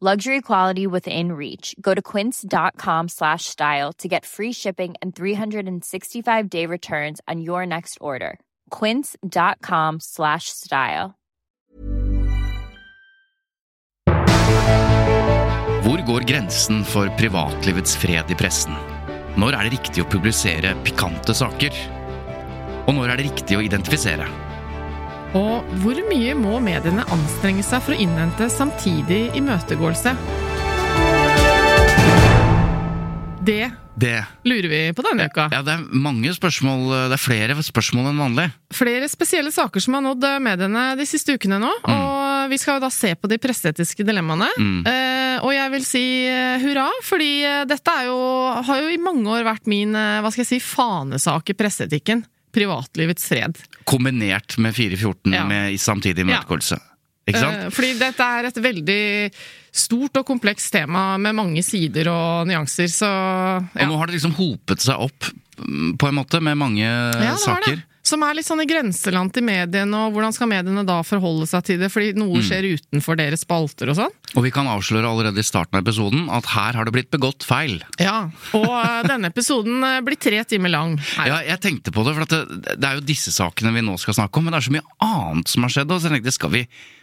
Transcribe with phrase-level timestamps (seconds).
[0.00, 1.74] Luxury quality within reach.
[1.80, 7.66] Go to quince.com slash style to get free shipping and 365 day returns on your
[7.66, 8.38] next order.
[8.70, 11.18] Quince.com slash style.
[15.82, 18.76] Hvor går grensen for privatlivets fred i pressen?
[19.34, 21.74] Når er det riktig å publisere pikante saker?
[22.86, 24.47] Og når er det riktig å identifisere?
[25.36, 30.14] Og hvor mye må mediene anstrenge seg for å innhente samtidig imøtegåelse?
[33.48, 33.66] Det
[33.98, 35.48] Det lurer vi på denne uka.
[35.50, 37.10] Ja, det er mange spørsmål.
[37.10, 38.44] Det er flere spørsmål enn vanlig.
[38.70, 41.72] Flere spesielle saker som har nådd mediene de siste ukene nå.
[41.82, 44.48] Og vi skal jo da se på de presseetiske dilemmaene.
[44.86, 48.18] Eh, og jeg vil si eh, hurra, fordi eh, dette er jo,
[48.70, 52.22] har jo i mange år vært min eh, hva skal jeg si, fanesak i presseetikken.
[52.52, 53.58] Privatlivets fred.
[53.88, 55.44] Kombinert med 414 Ja.
[55.48, 56.78] med i samtidig imøtegåelse.
[57.28, 57.56] Ikke sant?
[57.66, 59.30] Eh, Fordi dette er et veldig
[59.72, 63.10] stort og komplekst tema med mange sider og nyanser, så
[63.60, 65.28] Og nå har det liksom hopet seg opp
[65.60, 67.76] mm, på en måte med mange Ja, det saker.
[67.76, 67.84] det.
[68.08, 71.66] Som er litt sånn i grenseland til mediene, og hvordan skal mediene da forholde seg
[71.68, 71.90] til det?
[71.92, 72.20] Fordi Mm.
[72.22, 74.14] noe skjer utenfor deres spalter og sånn.
[74.34, 77.44] Og vi kan avsløre allerede i starten av episoden at her har det blitt begått
[77.44, 77.82] feil.
[78.00, 80.96] Ja, og eh, denne episoden eh, blir tre timer lang.
[81.18, 81.26] Her.
[81.34, 83.98] Ja, jeg tenkte på det, for at det, det er jo disse sakene vi nå
[84.00, 86.32] skal snakke om, men det er så mye annet som har skjedd, og så tenkte
[86.32, 86.62] jeg, skal vi,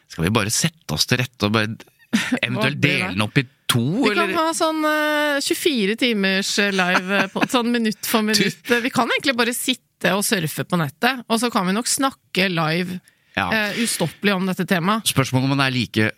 [0.10, 1.76] skal vi bare sette oss til rette og bare
[2.46, 7.18] eventuelt dele den opp i to, Vi kan ha sånn uh, 24 timers eh, live,
[7.24, 8.62] eh, på, sånn minutt for minutt.
[8.70, 12.50] Vi kan egentlig bare sitte og surfe på nettet, og så kan vi nok snakke
[12.54, 13.00] live
[13.36, 13.48] Ja.
[13.52, 15.10] uh, ustoppelig om dette temaet.
[15.12, 16.12] Spørsmålet om det er like,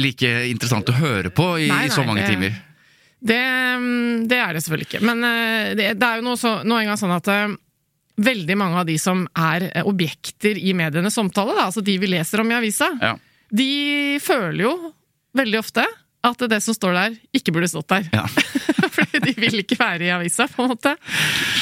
[0.00, 2.56] like interessant å høre på i, Nei, i så mange det- timer.
[3.26, 3.36] Det,
[3.80, 5.04] mm, det er det selvfølgelig ikke.
[5.06, 7.54] Men uh, det, det er jo noe, så, noe engang sånn at eh,
[8.22, 12.10] veldig mange av de som er eh, objekter i medienes omtale, da, altså de vi
[12.12, 13.14] leser om i avisa, Ja.
[13.50, 13.70] de
[14.22, 14.74] føler jo
[15.38, 15.86] veldig ofte
[16.26, 18.06] at det som står der, ikke burde stått der.
[18.14, 18.24] Ja.
[18.96, 20.94] Fordi de vil ikke være i avisa, på en måte.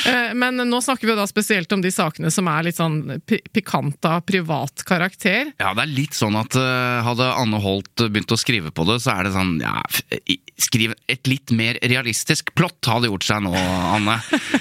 [0.08, 3.18] Eh, Men nå snakker vi jo da spesielt om de sakene som er litt sånn
[3.26, 5.50] pikant av privat karakter.
[5.60, 9.00] Ja, det er litt sånn at øh, hadde Anne Holt begynt å skrive på det,
[9.04, 9.76] så er det sånn ja,
[10.64, 14.20] Skriv et litt mer realistisk plott hadde gjort seg nå, Anne.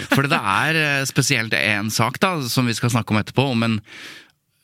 [0.10, 3.68] For det er øh, spesielt en sak da, som vi skal snakke om etterpå, om
[3.70, 3.80] en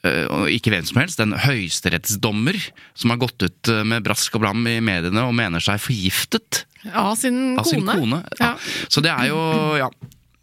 [0.04, 2.56] ikke hvem som helst, en høyesterettsdommer
[2.96, 6.66] som har gått ut øh, med brask og blam i mediene og mener seg forgiftet
[6.96, 7.98] Av sin av sin kone.
[8.00, 8.22] kone.
[8.40, 8.54] Ja.
[8.54, 8.86] Ja.
[8.88, 9.42] Så det er jo
[9.82, 9.90] Ja.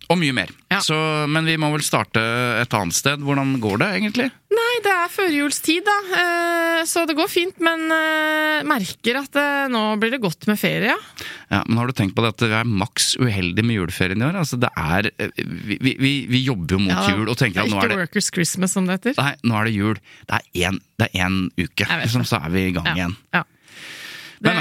[0.07, 0.51] Og mye mer.
[0.71, 0.79] Ja.
[0.85, 0.97] Så,
[1.31, 2.21] men vi må vel starte
[2.61, 3.23] et annet sted.
[3.27, 4.27] Hvordan går det egentlig?
[4.55, 5.97] Nei, det er førjulstid, da.
[6.21, 10.61] Eh, Så det går fint, men eh, merker at eh, nå blir det godt med
[10.61, 11.27] ferie, ja.
[11.51, 14.27] Ja, men har du tenkt på det at vi er maks uheldige med juleferien i
[14.29, 14.39] år?
[14.41, 17.79] Altså det er Vi, vi, vi, jobber jo mot Ja, jul og tenker at nå
[17.79, 19.19] er det Ikke Workers Christmas, som det heter.
[19.19, 20.01] Nei, nå er det jul.
[20.31, 20.71] Det er
[21.27, 23.19] én, uke, liksom, så er vi i gang igjen.
[23.35, 23.43] Ja.
[24.37, 24.59] Det Men,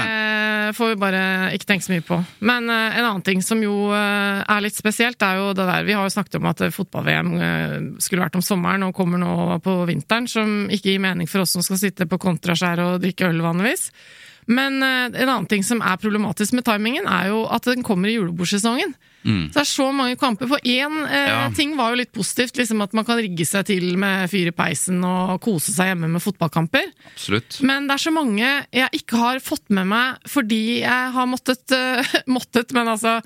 [0.74, 1.22] får vi bare
[1.54, 2.18] ikke tenke så mye på.
[2.48, 5.86] Men eh, en annen ting som jo eh, er litt spesielt, er jo det der
[5.86, 9.20] Vi har jo snakket om at eh, fotball-VM eh, skulle vært om sommeren og kommer
[9.22, 13.02] nå på vinteren, som ikke gir mening for oss som skal sitte på kontraskjæret og
[13.04, 13.90] drikke øl vanligvis.
[14.46, 18.10] Men eh, en annen ting som er problematisk med timingen, er jo at den kommer
[18.10, 18.94] i julebordsesongen.
[19.26, 19.48] Mm.
[19.50, 20.48] Så det er så mange kamper.
[20.50, 21.50] For én eh, Ja.
[21.56, 24.54] ting var jo litt positivt, liksom at man kan rigge seg til med fyr i
[24.54, 26.86] peisen og kose seg hjemme med fotballkamper.
[27.12, 27.58] Absolutt.
[27.66, 31.74] Men det er så mange jeg ikke har fått med meg fordi jeg har måttet
[31.74, 33.18] uh, Måttet, men altså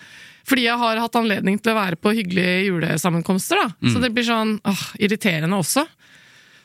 [0.51, 3.61] fordi jeg har hatt anledning til å være på hyggelige julesammenkomster.
[3.61, 3.69] da.
[3.85, 3.93] Mm.
[3.93, 5.85] Så det blir sånn åh, irriterende også.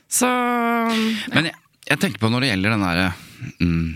[0.10, 0.30] Så
[1.34, 1.58] Men jeg,
[1.92, 3.08] jeg tenker på når det gjelder den derre
[3.60, 3.90] mm,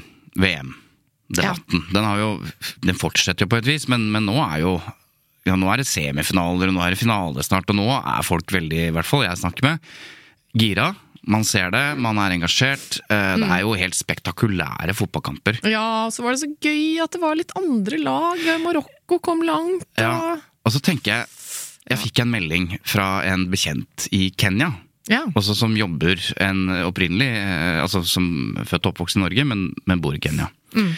[0.44, 1.86] VM-debatten.
[1.96, 2.30] Den, har jo,
[2.86, 4.76] den fortsetter jo på et vis, men, men nå er jo
[5.48, 8.52] ja, nå er det semifinaler, og nå er det finale snart, og nå er folk
[8.52, 9.80] veldig, i hvert fall jeg snakker med,
[10.60, 10.90] gira.
[11.30, 13.02] Man ser det, man er engasjert.
[13.12, 15.60] Eh, Det er jo helt spektakulære fotballkamper.
[15.70, 18.40] ja, så var det så gøy at det var litt andre lag.
[18.64, 19.84] Marokko kom langt.
[20.00, 20.14] Ja.
[20.36, 21.28] Og, Og så tenker jeg
[21.90, 24.72] Jeg fikk en melding fra en bekjent i Kenya.
[25.10, 25.24] Ja.
[25.36, 30.00] Også som jobber en opprinnelig eh, Altså som født og oppvokst i Norge, men, men
[30.02, 30.50] bor i Kenya.
[30.76, 30.92] Mm.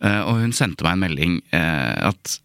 [0.00, 2.38] og hun sendte meg en melding eh, at,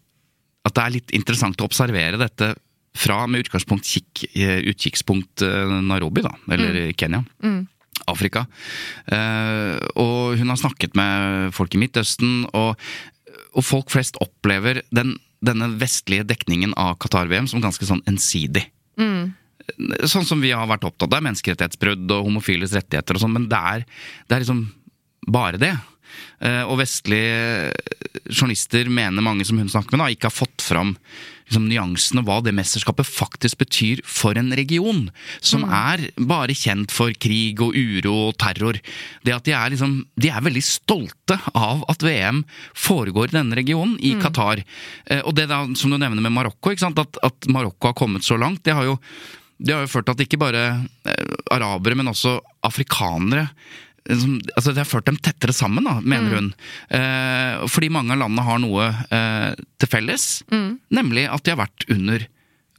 [0.66, 2.54] at det er litt interessant å observere dette
[2.96, 7.22] fra med utgangspunkt kikk, eh, utkikkspunkt eh, Nairobi, da, eller Kenya.
[8.06, 8.44] Afrika.
[9.10, 12.80] Eh, og hun har snakket med folk i Midtøsten, og,
[13.56, 18.66] og folk flest opplever den, denne vestlige dekningen av Qatar-VM som ganske sånn ensidig.
[20.06, 23.58] Sånn som vi har vært opptatt av, menneskerettighetsbrudd og homofiles rettigheter og sånn, men det
[23.58, 23.86] er,
[24.28, 24.62] det er liksom
[25.26, 25.74] bare det.
[26.40, 27.72] Eh, Og vestlige
[28.28, 30.94] journalister mener mange som hun snakker med, da, ikke har fått fram
[31.46, 35.06] liksom, nyansene hva det mesterskapet faktisk betyr for en region.
[35.40, 38.80] Som er bare kjent for krig og uro og terror.
[39.24, 42.44] Det at de er, liksom, de er veldig stolte av at VM
[42.74, 44.64] foregår i denne regionen, i Qatar.
[45.06, 46.98] Eh, Og det da, som du nevner med Marokko, ikke sant?
[46.98, 48.98] At, at Marokko har kommet så langt, det har jo
[49.56, 50.62] det har jo ført til at ikke bare
[51.08, 52.34] eh, arabere, men også
[52.66, 53.46] afrikanere
[54.08, 56.50] altså Det har ført dem tettere sammen, da, mener hun.
[56.94, 60.28] Eh, fordi mange av landene har noe eh, til felles.
[60.94, 62.26] Nemlig at de har vært under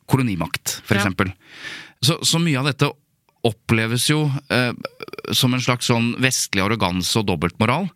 [0.08, 1.10] kolonimakt, for Ja.
[1.98, 2.92] Så, så mye av dette
[3.48, 4.74] oppleves jo eh,
[5.36, 7.90] som en slags sånn vestlig arroganse og dobbeltmoral.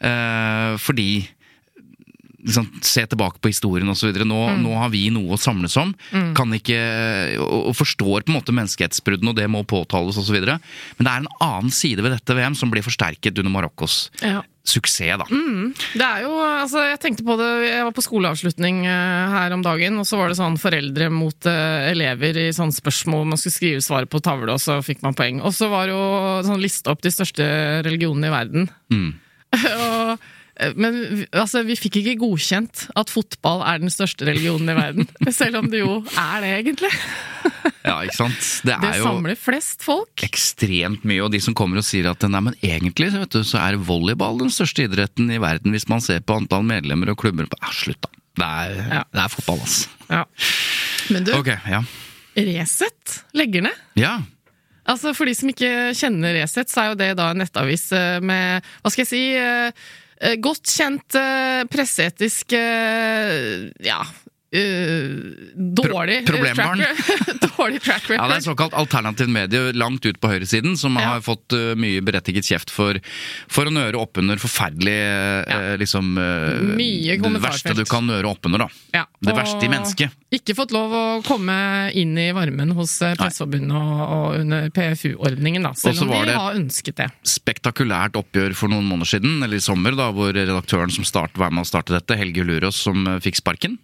[0.00, 1.10] Eh, fordi
[2.48, 4.10] liksom, se tilbake på historien osv.
[4.26, 5.94] Nå, nå har vi noe å samles om.
[6.36, 6.78] Kan ikke,
[7.44, 10.38] og, og forstår på en måte menneskehetsbruddene, og det må påtales osv.
[10.42, 14.40] Men det er en annen side ved dette VM som blir forsterket under Marokkos Ja.
[14.68, 15.16] suksess.
[15.20, 15.24] da.
[15.28, 19.62] Det er jo, altså jeg tenkte på det, jeg var på skoleavslutning eh, her om
[19.64, 23.56] dagen, og så var det sånn foreldre mot eh, elever i sånn spørsmål, man skulle
[23.56, 25.40] skrive svaret på tavle, og så fikk man poeng.
[25.40, 26.04] Og så var det jo
[26.50, 27.46] sånn liste opp de største
[27.88, 28.68] religionene i verden.
[28.92, 29.08] Mm.
[29.80, 30.28] og,
[30.74, 35.08] men vi- altså, vi fikk ikke godkjent at fotball er den største religionen i verden.
[35.34, 36.90] Selv om det jo er det, egentlig.
[37.88, 38.40] Ja, ikke sant?
[38.66, 40.20] Det Det er samler flest folk.
[40.26, 43.78] ekstremt mye, og de som kommer og sier at nei, men egentlig du, så er
[43.80, 47.46] volleyball den største idretten i verden, hvis man ser på antall medlemmer og klubber.
[47.62, 48.10] Ja, slutt, da.
[48.38, 49.04] Det er, Ja.
[49.14, 49.88] det er fotball, altså.
[50.10, 50.24] Ja.
[51.14, 51.80] Men du, okay, ja.
[52.36, 53.78] Resett legger ned.
[53.98, 54.18] Ja,
[54.88, 58.20] Altså For de som ikke kjenner Resett, så er jo det da en nettavis eh,
[58.24, 59.88] med Hva skal jeg si eh, eh,
[60.42, 64.00] Godt kjent eh, presseetisk eh, Ja.
[64.52, 65.08] Eh,
[65.54, 66.78] dårlig Pro- track
[67.58, 68.16] Dårlig track record.
[68.24, 71.14] Ja, Det er såkalt alternativ medie langt ut på høyresiden, som Ja.
[71.16, 72.98] har fått uh, mye berettiget kjeft for,
[73.50, 74.94] for å nøre oppunder forferdelig
[75.48, 78.68] uh, liksom uh, Mye Det verste du kan nøre oppunder, da.
[78.94, 80.14] Ja, Det verste i mennesket.
[80.34, 85.74] Ikke fått lov å komme inn i varmen hos Presseforbundet og, og under PFU-ordningen, da.
[85.78, 87.10] Selv om de har ønsket det.
[87.26, 91.50] Spektakulært oppgjør for noen måneder siden, eller i sommer, da, hvor redaktøren som start, var
[91.54, 93.78] med å starte dette, Helge Lurås, som uh, fikk sparken.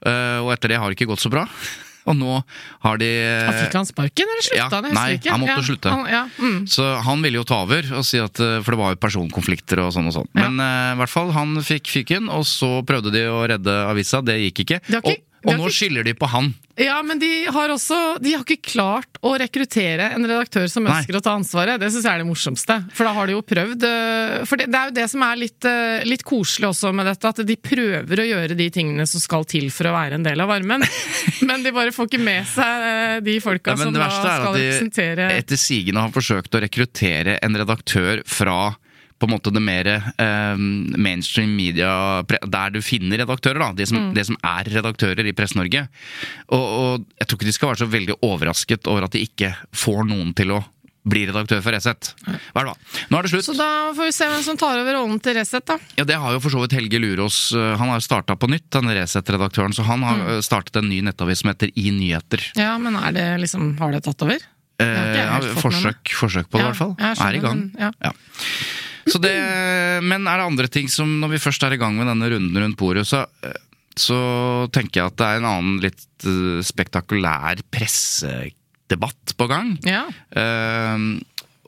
[0.00, 1.46] Uh, og etter det har det ikke gått så bra.
[2.08, 2.32] Og nå
[2.80, 3.08] har de
[3.44, 4.94] Han Fikk han sparken, eller slutta Ja, han?
[4.96, 5.34] Nei, ikke.
[5.34, 5.90] han måtte ja, slutte.
[5.92, 6.58] Han, ja, mm.
[6.72, 9.82] Så han ville jo ta over, og si at, eh, for det var jo personkonflikter
[9.84, 10.30] og sånn og sånn.
[10.38, 14.22] Men eh, i hvert fall, han fikk fyken, og så prøvde de å redde avisa.
[14.24, 14.80] Det gikk ikke.
[14.88, 16.52] Det ikke- og og nå skylder de på han.
[16.80, 20.94] Ja, men de har også De har ikke klart å rekruttere en redaktør som Nei.
[20.94, 21.80] ønsker å ta ansvaret.
[21.80, 22.76] Det syns jeg er det morsomste.
[22.96, 25.40] For da har de jo prøvd øh, For det, det er jo det som er
[25.42, 29.22] litt, øh, litt koselig også med dette, at de prøver å gjøre de tingene som
[29.22, 30.86] skal til for å være en del av varmen.
[31.48, 34.46] men de bare får ikke med seg øh, de folka men som det verste er
[34.48, 38.60] at de etter sigende har forsøkt å rekruttere en redaktør fra
[39.20, 39.86] på en måte det mer
[40.16, 40.56] eh,
[40.96, 43.72] mainstream media, der du finner redaktører, da.
[43.76, 44.14] Det som, Mm.
[44.16, 45.86] det som er redaktører i Presse-Norge.
[46.48, 49.54] Og, og jeg tror ikke de skal være så veldig overrasket over at de ikke
[49.76, 50.62] får noen til å
[51.10, 52.10] bli redaktør for Resett.
[52.26, 53.04] Hva er det da?
[53.08, 53.44] Nå er det slutt.
[53.48, 55.78] Så da får vi se hvem som tar over rollen til Resett, da.
[55.96, 57.38] Ja, Det har jo for så vidt Helge Lurås.
[57.56, 59.72] øh, Han har starta på nytt, den Resett-redaktøren.
[59.72, 60.26] Så han har Mm.
[60.28, 62.40] øh, startet en ny nettavis som heter I Nyheter.
[62.56, 64.36] Ja, men er det liksom Har det tatt over?
[64.80, 66.96] Eh, ja, forsøk, forsøk på det, i Ja, hvert fall.
[67.00, 67.72] er i gang.
[67.76, 68.12] men- ja.
[69.10, 69.34] Så det,
[70.06, 72.62] men er det andre ting som, når vi først er i gang med denne runden
[72.62, 73.24] rundt bordet, så,
[73.98, 74.20] så
[74.74, 79.74] tenker jeg at det er en annen litt eh, spektakulær pressedebatt på gang.
[79.88, 80.06] Ja.
[80.30, 81.06] Eh,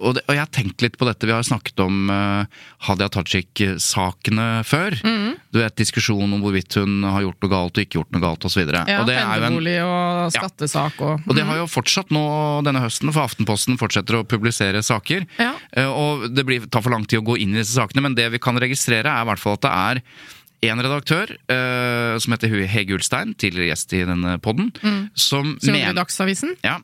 [0.02, 1.28] og, det, og jeg har tenkt litt på dette.
[1.28, 2.44] Vi har snakket om uh,
[2.88, 4.96] Hadia Tajik-sakene før.
[5.06, 5.38] Mm.
[5.54, 8.46] Du vet Diskusjonen om hvorvidt hun har gjort noe galt og ikke gjort noe galt
[8.48, 8.62] osv.
[8.66, 12.24] ja er Pendlerbolig og skattesak og og det har jo fortsatt nå
[12.66, 15.26] denne høsten, for Aftenposten fortsetter å publisere saker.
[15.40, 15.54] Ja.
[15.76, 18.18] Uh, Og det blir, tar for lang tid å gå inn i disse sakene, men
[18.18, 20.02] det vi kan registrere, er i hvert fall at det er
[20.62, 24.68] en redaktør uh, som heter Hege Ulstein, tidligere gjest i denne podden,
[25.14, 26.52] som, Som jobber men- i Dagsavisen.
[26.62, 26.76] ja,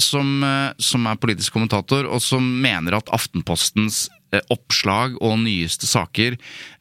[0.00, 5.86] som, uh, som er politisk kommentator, og som mener at Aftenpostens uh, oppslag og nyeste
[5.90, 6.38] saker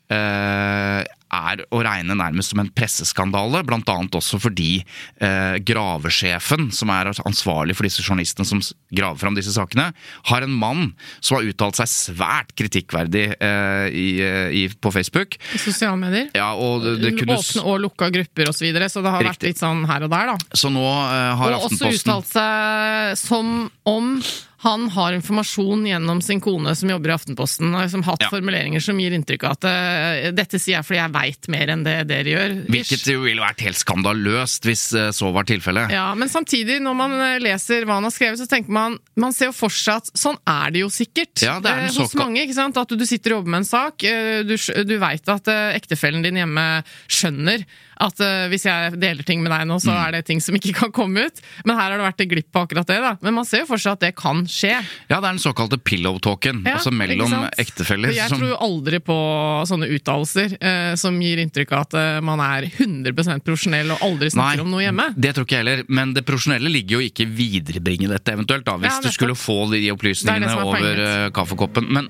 [0.10, 1.02] eh,
[1.36, 3.64] er å regne nærmest som en presseskandale.
[3.86, 8.62] Annet også fordi eh, gravesjefen, som er ansvarlig for disse journalistene som
[8.96, 9.92] graver fram disse sakene,
[10.32, 10.88] har en mann
[11.20, 15.38] som har uttalt seg svært kritikkverdig eh, i, eh, i, på Facebook.
[15.56, 16.32] I sosiale medier.
[16.38, 19.26] Ja, og det, det kunne, Åpne og lukka grupper osv., så, videre, så det har
[19.28, 20.58] vært litt sånn her og der, da.
[20.58, 24.16] så nå eh, har Og også uttalt seg som om
[24.66, 28.30] han har informasjon gjennom sin kone som jobber i Aftenposten, og liksom hatt Ja.
[28.34, 31.84] formuleringer som gir inntrykk av at uh, dette sier jeg fordi jeg veit mer enn
[31.86, 32.56] det dere gjør.
[32.74, 35.94] Hvilket jo ville vært helt skandaløst hvis uh, så var tilfellet.
[35.94, 39.34] Ja, Men samtidig, når man eh, leser hva han har skrevet, så tenker man man
[39.38, 42.16] ser jo for seg at sånn er det jo sikkert Ja, det er eh, hos
[42.18, 42.42] mange.
[42.44, 42.78] ikke sant?
[42.82, 44.02] At du, du sitter og jobber med en sak,
[44.50, 44.56] du,
[44.90, 46.66] du veit at ektefellen din hjemme
[47.08, 47.64] skjønner
[48.02, 50.02] at uh, hvis jeg deler ting med deg nå, så Mm.
[50.08, 51.40] er det ting som ikke kan komme ut.
[51.66, 52.98] Men her har det vært en glipp på akkurat det.
[53.00, 53.14] da.
[53.22, 54.74] Men man ser jo for seg at det kan skje.
[55.10, 58.12] Ja, det er den såkalte pillow-talken, Ja, altså mellom ektefeller.
[58.14, 59.16] Jeg som- tror aldri på
[59.70, 64.30] sånne uttalelser uh, som gir inntrykk av at uh, man er 100% profesjonell og aldri
[64.32, 65.14] snakker om noe hjemme.
[65.16, 68.66] Det tror ikke jeg heller, men det profesjonelle ligger jo ikke i viderebringe dette eventuelt,
[68.66, 71.88] da, hvis Ja, du skulle få de opplysningene er over kaffekoppen.
[71.90, 72.10] Men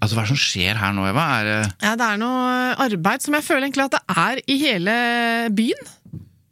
[0.00, 1.26] altså, hva er det som skjer her nå, Eva?
[1.40, 1.60] Er, det...
[1.86, 4.96] Ja, det er noe arbeid som jeg føler egentlig at det er i hele
[5.56, 5.92] byen.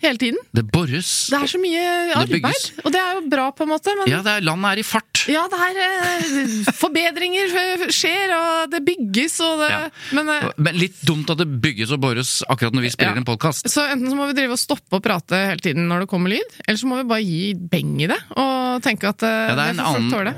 [0.05, 0.37] Hele tiden.
[0.53, 1.11] det bores.
[1.33, 4.11] Det er så mye arbeid, det og det er jo bra på en måte, men
[4.11, 5.23] Ja, det er, landet er i fart.
[5.33, 9.79] Ja, det er eh, Forbedringer eh, skjer, og det bygges, og det Ja.
[10.19, 13.23] Men eh, Men litt dumt at det bygges og bores akkurat når vi spiller Ja.
[13.23, 13.65] en podkast.
[13.73, 16.35] så enten så må vi drive og stoppe og prate hele tiden når det kommer
[16.37, 19.57] lyd, eller så må vi bare gi beng i det og tenke at eh, Ja,
[19.57, 20.37] det er det får folk tåle.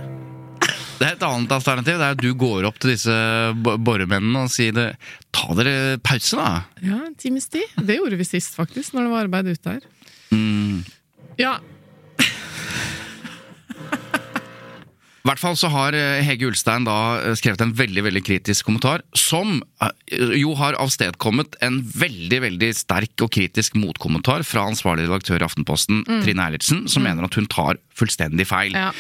[0.97, 1.99] Det er et annet alternativ.
[1.99, 3.13] Det er at du går opp til disse
[3.61, 4.87] bo- boremennene og sier det,
[5.37, 6.63] ta dere pause, da.
[6.81, 7.67] Ja, en times tid.
[7.77, 9.85] Det gjorde vi sist, faktisk, når det var arbeid ute her.
[10.33, 10.85] Mm.
[11.41, 11.59] Ja,
[15.27, 18.69] I hvert fall så har eh, Hege Ulstein da eh, skrevet en veldig veldig kritisk
[18.69, 25.09] kommentar, som eh, jo har avstedkommet en veldig veldig sterk og kritisk motkommentar fra ansvarlig
[25.09, 28.77] redaktør i Aftenposten, Trine Eilertsen, som mener at hun tar fullstendig feil.
[28.77, 28.93] Ja.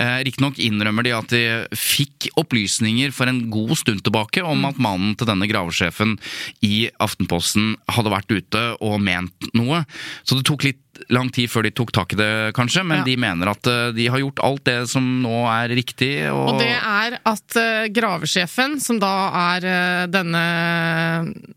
[0.00, 1.42] Eh, Riktignok innrømmer de at de
[1.76, 6.16] fikk opplysninger for en god stund tilbake om at mannen til denne gravesjefen
[6.64, 9.84] i Aftenposten hadde vært ute og ment noe,
[10.24, 10.80] så det tok litt
[11.12, 13.04] lang tid før de tok tak i det, kanskje, men Ja.
[13.04, 16.12] de mener at eh, de har gjort alt det som nå er riktig.
[16.32, 19.12] Og, Og det er at eh, gravesjefen, som da
[19.56, 20.44] er eh, denne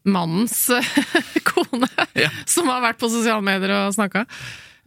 [0.08, 0.70] mannens
[1.50, 2.30] kone, Ja.
[2.46, 4.26] som har vært på sosiale medier og snakka,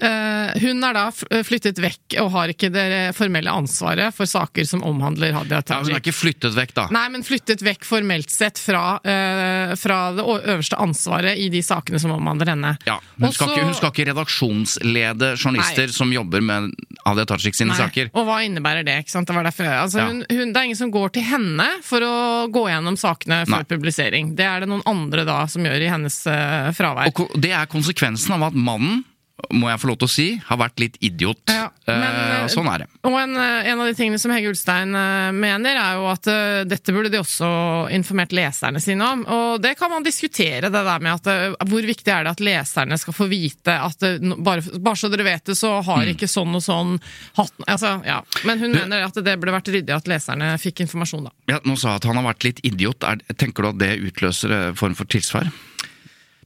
[0.01, 1.05] hun er da
[1.45, 2.85] flyttet vekk og har ikke det
[3.17, 6.87] formelle ansvaret for saker som omhandler Hadia ja, Hun er ikke flyttet vekk, da.
[6.95, 12.01] Nei, men flyttet vekk formelt sett fra, eh, fra det øverste ansvaret i de sakene
[12.01, 12.75] som omhandler henne.
[12.89, 15.97] Ja, hun, Også, skal ikke, hun skal ikke redaksjonslede journalister Nei.
[15.97, 16.71] som jobber med
[17.05, 17.79] Hadia Tajik sine Nei.
[17.81, 18.11] saker.
[18.15, 18.99] Og hva innebærer det?
[19.05, 19.29] ikke sant?
[19.31, 20.09] Det, var derfor, altså, Ja.
[20.09, 22.15] hun, hun, det er ingen som går til henne for å
[22.53, 23.71] gå gjennom sakene før Nei.
[23.75, 24.35] publisering.
[24.37, 27.13] Det er det noen andre da som gjør i hennes uh, fravær.
[27.15, 29.05] Og det er konsekvensen av at mannen,
[29.53, 31.43] må jeg få lov til å si, har vært litt idiot.
[31.53, 32.07] Ja, men,
[32.41, 32.87] Eh, sånn er det.
[33.05, 36.27] Og en, eh, en av de tingene som Hege Ulstein eh, mener, er jo at
[36.31, 37.51] uh, dette burde de også
[37.93, 39.25] informert leserne sine om.
[39.27, 42.41] Og det kan man diskutere, det der med at uh, hvor viktig er det at
[42.45, 46.29] leserne skal få vite at uh, bare, bare så dere vet det, så har ikke
[46.31, 46.97] sånn og sånn
[47.37, 48.23] hatt altså, ja.
[48.45, 48.77] Men hun Mm.
[48.77, 51.31] Du- mener at det burde vært ryddig at leserne fikk informasjon, da.
[51.51, 53.03] Ja, nå sa jeg at han har vært litt idiot.
[53.03, 55.51] Er, tenker du at det utløser en form for tilsvar?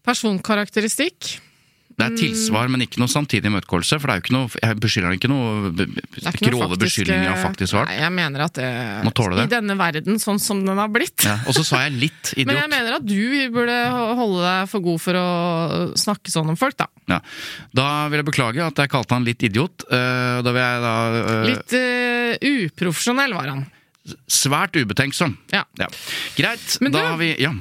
[0.04, 1.38] Personkarakteristikk.
[1.94, 3.98] Det er tilsvar, men ikke noe samtidig imøtegåelse.
[4.02, 7.42] For det er jo ikke noe, jeg beskylder ikke noe ikke grove beskyldninger av eh,
[7.44, 7.86] faktisk svar.
[7.86, 8.70] Nei, jeg mener at det,
[9.06, 9.44] Må tåle det.
[9.46, 11.22] I denne verden, sånn som den har blitt.
[11.22, 12.46] Ja, og så sa jeg litt idiot.
[12.50, 13.76] Men jeg mener at du burde
[14.18, 15.28] holde deg for god for å
[16.02, 16.88] snakke sånn om folk, da.
[17.12, 17.20] Ja.
[17.76, 19.86] Da vil jeg beklage at jeg kalte han litt idiot.
[19.86, 21.44] Eh, Da vil jeg da uh...
[21.46, 23.62] Litt uh, uprofesjonell var han.
[24.26, 25.36] Svært ubetenksom.
[25.54, 25.62] Ja.
[25.78, 25.86] Ja.
[26.36, 27.54] Greit, Men du- da har vi Ja.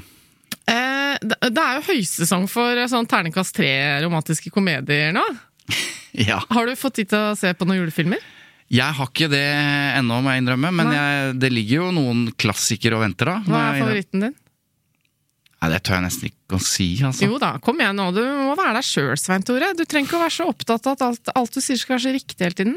[0.70, 3.72] Eh, det er jo høysesong for eh, sånn terningkast tre
[4.04, 5.24] romantiske komedier nå.
[6.30, 6.40] ja.
[6.50, 8.24] Har du fått tid til å se på noen julefilmer?
[8.74, 9.44] Jeg har ikke det
[10.00, 13.36] ennå, må jeg innrømme, men jeg, det ligger jo noen klassikere og venter, da.
[13.46, 14.38] Hva er favoritten din?
[15.64, 17.28] Nei, Det tør jeg nesten ikke å si, altså.
[17.28, 18.10] Jo da, kom igjen nå.
[18.16, 19.70] Du må være deg sjøl, Svein Tore.
[19.78, 22.06] Du trenger ikke å være så opptatt av at alt, alt du sier skal være
[22.08, 22.74] så riktig hele tiden.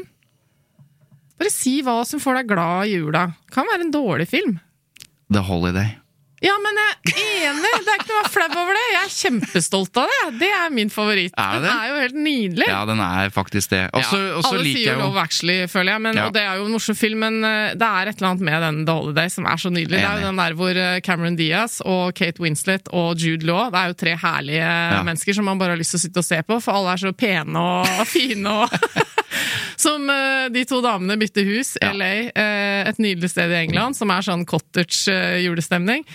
[1.37, 3.25] Bare si hva som får deg glad i jula.
[3.53, 4.55] Kan være en dårlig film.
[5.33, 5.97] The Holiday.
[6.45, 7.69] Ja, men jeg er enig!
[7.81, 8.81] Det er ikke noe å være flau over det.
[8.93, 10.17] Jeg er kjempestolt av det.
[10.43, 11.33] Det er min favoritt.
[11.33, 12.67] Er det Den er jo helt nydelig.
[12.69, 13.79] Ja, den er faktisk det.
[13.97, 16.27] Også, Ja, Alle sier jo Love Actually, føler jeg, men, Ja.
[16.29, 18.61] og det er jo en morsom film, men eh, det er et eller annet med
[18.67, 19.97] den The Holiday som er så nydelig.
[19.97, 23.71] Det er jo den der hvor eh, Cameron Diaz og Kate Winslet og Jude Law
[23.73, 24.69] Det er jo tre herlige
[25.09, 27.01] mennesker som man bare har lyst til å sitte og se på, for alle er
[27.07, 28.69] så pene og fine og
[29.87, 31.75] som uh, de to damene bytter hus.
[31.81, 31.93] Ja.
[31.95, 36.05] LA, uh, et nydelig sted i England, som er sånn cottage eh, julestemning.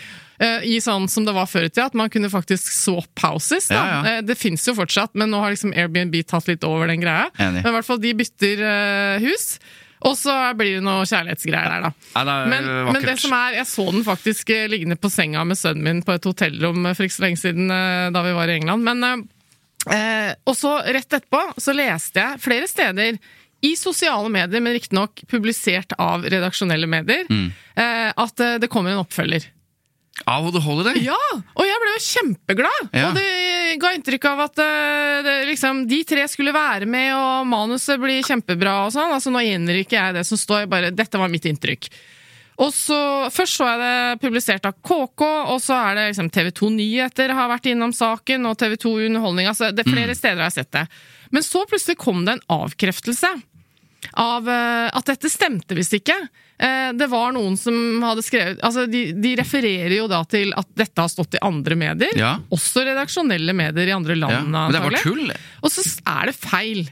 [0.43, 3.69] Uh, I sånn som det var før i tida, at man kunne faktisk swap houses.
[3.71, 3.77] Da.
[3.79, 4.01] Ja, ja.
[4.17, 7.29] Eh, det fins jo fortsatt, men nå har liksom Airbnb tatt litt over den greia.
[7.39, 7.63] Enig.
[7.63, 9.55] Men i hvert fall, de bytter eh, hus.
[10.03, 11.91] Og så blir det noe kjærlighetsgreier der, da.
[12.17, 15.45] Ja, det Men, men det som er, jeg så den faktisk eh, liggende på senga
[15.47, 18.35] med sønnen min på et hotellrom eh, for ikke så lenge siden eh, da vi
[18.35, 18.83] var i England.
[18.89, 23.23] Men, eh, eh, og så rett etterpå så leste jeg flere steder
[23.63, 27.53] i sosiale medier, men riktignok publisert av redaksjonelle medier, Mm.
[27.77, 29.45] eh, at eh, det kommer en oppfølger.
[30.29, 30.99] Av The Holiday?
[31.07, 31.17] Ja!
[31.57, 32.89] Og jeg ble jo kjempeglad!
[32.93, 33.09] Ja.
[33.09, 37.47] Og det ga inntrykk av at eh, det, liksom, de tre skulle være med, og
[37.49, 39.15] manuset blir kjempebra og sånn.
[39.15, 41.89] Altså, nå gjenner ikke jeg det som står, bare dette var mitt inntrykk.
[42.63, 42.99] Og så,
[43.33, 45.23] Først så jeg det publisert av KK,
[45.55, 48.93] og så er det liksom TV 2 Nyheter har vært innom saken, og TV 2
[49.09, 49.49] Underholdning.
[49.49, 50.85] altså det er Flere steder har jeg sett det.
[51.33, 53.31] Men så plutselig kom det en avkreftelse
[54.21, 56.17] av eh, at dette stemte visst ikke.
[56.63, 60.69] Eh, det var noen som hadde skrevet altså de, de refererer jo da til at
[60.79, 62.17] dette har stått i andre medier.
[62.19, 62.35] Ja.
[62.55, 64.27] Også redaksjonelle medier i andre Ja.
[64.29, 64.51] land.
[64.53, 65.31] Men det var tull.
[65.63, 66.85] Og så er det feil.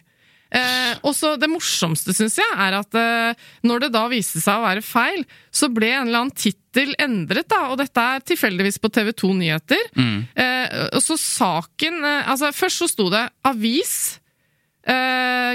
[0.51, 4.59] Eh, og så Det morsomste, syns jeg, er at eh, når det da viste seg
[4.59, 5.23] å være feil,
[5.55, 9.31] så ble en eller annen tittel endret, da, og dette er tilfeldigvis på TV 2
[9.39, 9.85] Nyheter.
[9.95, 10.17] Mm.
[10.35, 14.19] Eh, og så saken eh, Altså, først så sto det 'avis',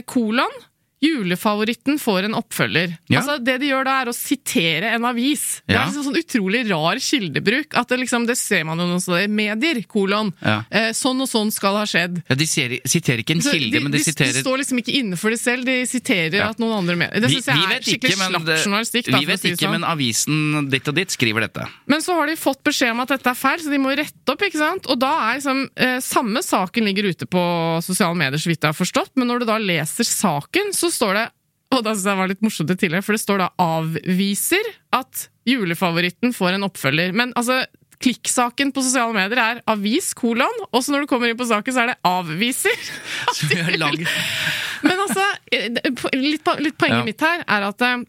[0.08, 0.56] kolon.
[1.04, 2.94] Julefavoritten får en oppfølger.
[3.12, 3.20] Ja.
[3.22, 5.62] Altså Det de gjør da, er å sitere en avis.
[5.68, 7.76] Det er liksom sånn utrolig rar kildebruk.
[7.78, 9.28] At det liksom, det ser man jo noen steder.
[9.32, 10.32] Medier, kolon.
[10.42, 10.58] Ja.
[10.70, 12.22] Eh, sånn og sånn skal ha skjedd.
[12.30, 15.34] Ja, de ser, siterer ikke en kilde, men de, siterer står liksom ikke inne for
[15.36, 16.50] det selv, de siterer Ja.
[16.50, 19.12] at noen andre mener Det syns jeg er skikkelig ikke, slapp journalistikk.
[19.16, 19.76] Vi vet si ikke, sånn.
[19.80, 21.68] men avisen ditt og ditt skriver dette.
[21.88, 24.32] Men så har de fått beskjed om at dette er feil, så de må rette
[24.32, 24.42] opp.
[24.42, 24.88] ikke sant?
[24.92, 27.42] Og da er liksom eh, Samme saken ligger ute på
[27.84, 31.14] sosiale medier, så vidt jeg har forstått, men når du da leser saken, så står
[31.20, 31.26] det
[31.76, 35.26] og da synes jeg var litt morsomt det tidligere, for det står da 'avviser' at
[35.50, 37.12] julefavoritten får en oppfølger.
[37.18, 37.66] Men altså,
[38.00, 41.74] klikksaken på sosiale medier er 'avis', kolon, og så når du kommer inn på saken,
[41.74, 42.86] så er det 'avviser'.
[43.36, 44.08] Så vi har laget
[44.86, 45.70] Men altså, eh,
[46.14, 47.04] litt, litt poenget Ja.
[47.04, 48.06] mitt her er at eh,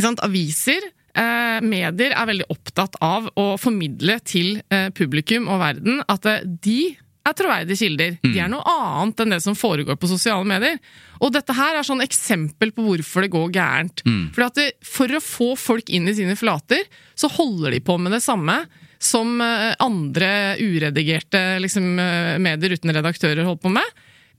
[0.00, 0.80] sant, aviser,
[1.14, 6.40] eh, medier, er veldig opptatt av å formidle til eh, publikum og verden at eh,
[6.42, 8.16] de er troverdige kilder.
[8.22, 10.78] De er noe annet enn det som foregår på sosiale medier.
[11.24, 14.02] Og dette her er sånn eksempel på hvorfor det går gærent.
[14.34, 16.84] Fordi at det, For å få folk inn i sine flater,
[17.16, 18.66] så holder de på med det samme
[19.04, 23.84] som eh, andre uredigerte liksom, eh, medier uten redaktører holder på med.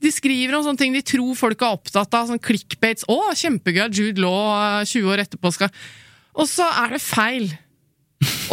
[0.02, 2.26] De skriver om sånne ting de tror folk er opptatt av.
[2.28, 3.04] sånn clickbaits.
[3.08, 5.70] 'Å, kjempegøy at Jude Law eh, 20 år etterpå skal
[6.36, 7.46] Og så er det feil.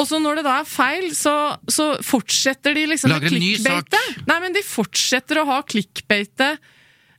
[0.04, 1.34] Og så når det da er feil, så,
[1.72, 3.94] så fortsetter de liksom Lager ny sak
[4.28, 6.54] Nei, men de fortsetter å ha klikkbeite.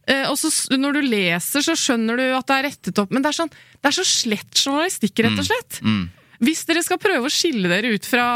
[0.04, 3.14] Eh, og så når du leser, så skjønner du at det er rettet opp.
[3.14, 5.80] Men det er, sånn, det er så slett journalistikk, rett og slett.
[5.80, 6.04] Mm.
[6.44, 8.26] Hvis dere skal prøve å skille dere ut fra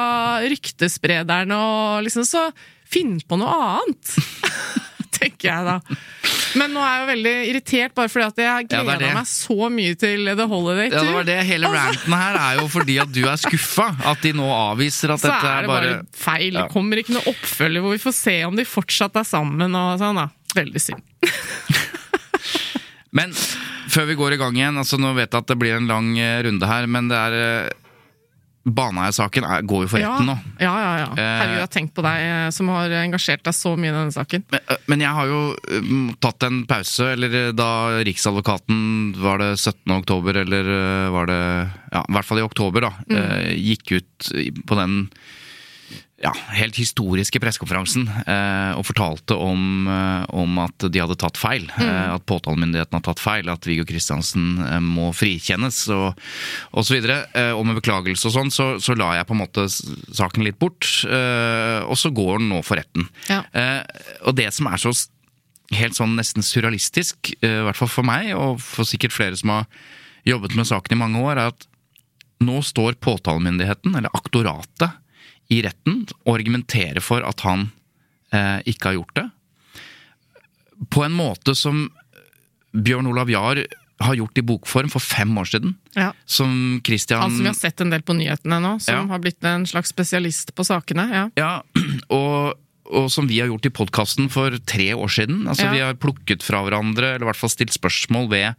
[0.49, 2.49] ryktesprederne, og liksom, så
[2.89, 4.15] finn på noe annet.
[5.19, 5.77] Tenker jeg da.
[6.59, 9.69] Men nå er jeg jo veldig irritert, bare fordi at jeg gleda ja, meg så
[9.73, 11.39] mye til The Holiday Ja, det var det.
[11.49, 13.91] Hele ranten her er jo fordi at du er skuffa.
[14.09, 16.53] At de nå avviser at Så dette er er det bare bare feil.
[16.55, 16.65] Ja.
[16.65, 19.77] Det kommer ikke noe oppfølger hvor vi får se om de fortsatt er sammen.
[19.79, 20.29] og sånn da.
[20.59, 21.05] Veldig synd.
[23.19, 23.33] Men
[23.89, 26.13] før vi går i gang igjen, altså nå vet jeg at det blir en lang
[26.21, 27.71] eh, runde her, men det er eh,
[28.65, 30.35] Baneheia-saken går jo for Ja, retten nå.
[30.61, 30.91] ja, ja.
[31.01, 31.07] ja.
[31.15, 33.95] Eh, Herregud, jeg har tenkt på deg eh, som har engasjert deg så mye i
[33.97, 34.45] denne saken.
[34.53, 35.41] Men, øh, Men jeg har jo
[36.21, 37.69] tatt en pause, eller da
[38.05, 39.95] Riksadvokaten Var det 17.
[39.97, 40.73] oktober, eller
[41.15, 41.41] var det
[41.93, 42.93] Ja, i hvert fall i oktober, da.
[43.09, 43.57] Mm.
[43.57, 44.33] Gikk ut
[44.69, 45.09] på den
[46.19, 51.69] ja, helt historiske pressekonferansen eh, og fortalte om, øh, om at de hadde tatt feil.
[51.77, 51.85] Mm.
[51.85, 56.19] Eh, At påtalemyndigheten har tatt feil, at Viggo Kristiansen eh, må frikjennes og,
[56.73, 57.21] og så videre.
[57.39, 60.59] øh, Og med beklagelse og sånn, så, så la jeg på en måte saken litt
[60.59, 60.89] bort.
[61.07, 63.07] øh, Og så går den nå for retten.
[63.31, 63.45] Ja.
[63.55, 63.83] Eh,
[64.27, 64.91] og det som er så
[65.79, 69.53] helt sånn nesten surrealistisk, eh, i hvert fall for meg, og for sikkert flere som
[69.55, 69.67] har
[70.27, 71.67] jobbet med saken i mange år, er at
[72.43, 74.95] nå står påtalemyndigheten, eller aktoratet,
[75.51, 77.71] i retten og argumentere for at han
[78.33, 79.27] eh, ikke har gjort det.
[80.93, 81.89] På en måte som
[82.77, 83.63] Bjørn Olav Jahr
[83.99, 85.73] har gjort i bokform for fem år siden.
[85.97, 86.13] Ja.
[86.29, 89.07] Som Christian som vi har sett en del på nyhetene nå, som Ja.
[89.11, 91.09] har blitt en slags spesialist på sakene.
[91.11, 91.25] ja.
[91.35, 91.63] Ja,
[92.15, 92.55] og,
[92.87, 95.49] og som vi har gjort i podkasten for tre år siden.
[95.49, 95.67] Altså.
[95.73, 98.55] Vi har plukket fra hverandre, eller i hvert fall stilt spørsmål ved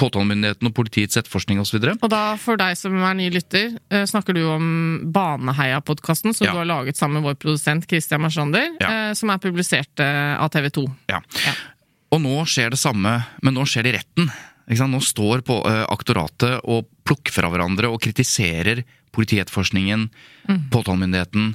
[0.00, 1.78] påtalemyndigheten og politiets etterforskning osv.
[1.92, 4.66] Og da, for deg som er ny lytter, eh, snakker du om
[5.12, 6.52] Baneheia-podkasten, som Ja.
[6.52, 9.10] du har laget sammen med vår produsent Christian Marsander, Ja.
[9.10, 10.86] eh, som er publisert eh, av TV 2.
[11.08, 11.20] Ja.
[11.46, 11.52] Ja.
[12.12, 14.32] Og nå skjer det samme, men nå skjer det i retten.
[14.70, 20.04] Nå står på uh, aktoratet og plukker fra hverandre og kritiserer politietterforskningen,
[20.70, 21.48] påtalemyndigheten.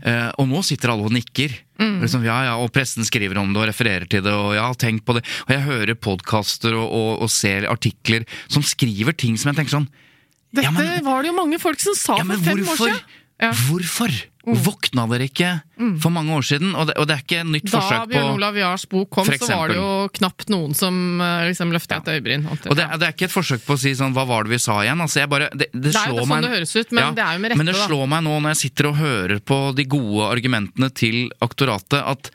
[0.00, 1.52] Eh, og nå sitter alle og nikker.
[2.00, 5.04] Liksom, ja, ja, og pressen skriver om det og refererer til det, og ja, tenk
[5.04, 5.22] på det.
[5.44, 9.76] Og jeg hører podkaster og, og, og ser artikler som skriver ting som jeg tenker
[9.76, 9.90] sånn
[10.52, 12.88] Dette Ja, men- var det jo mange folk som sa Ja, for fem hvorfor?
[12.88, 13.18] år siden.
[13.42, 13.52] Ja.
[14.42, 14.56] Mm.
[14.58, 15.48] Våkna dere ikke
[16.02, 16.72] for mange år siden?
[16.74, 18.84] Og det, og det er ikke et nytt Da forsøk på Da Bjørn Olav Jahrs
[18.90, 22.48] bok kom, så var det jo knapt noen som eh, liksom løfta et øyebryn.
[22.50, 24.58] Og det, det er ikke et forsøk på å si sånn Hva var det vi
[24.62, 24.98] sa igjen?
[25.04, 27.38] Altså, jeg bare, det, det, Det er jo sånn det høres ut, men det er
[27.38, 27.84] jo med rette, Men det da.
[27.86, 32.32] slår meg nå når jeg sitter og hører på de gode argumentene til aktoratet, at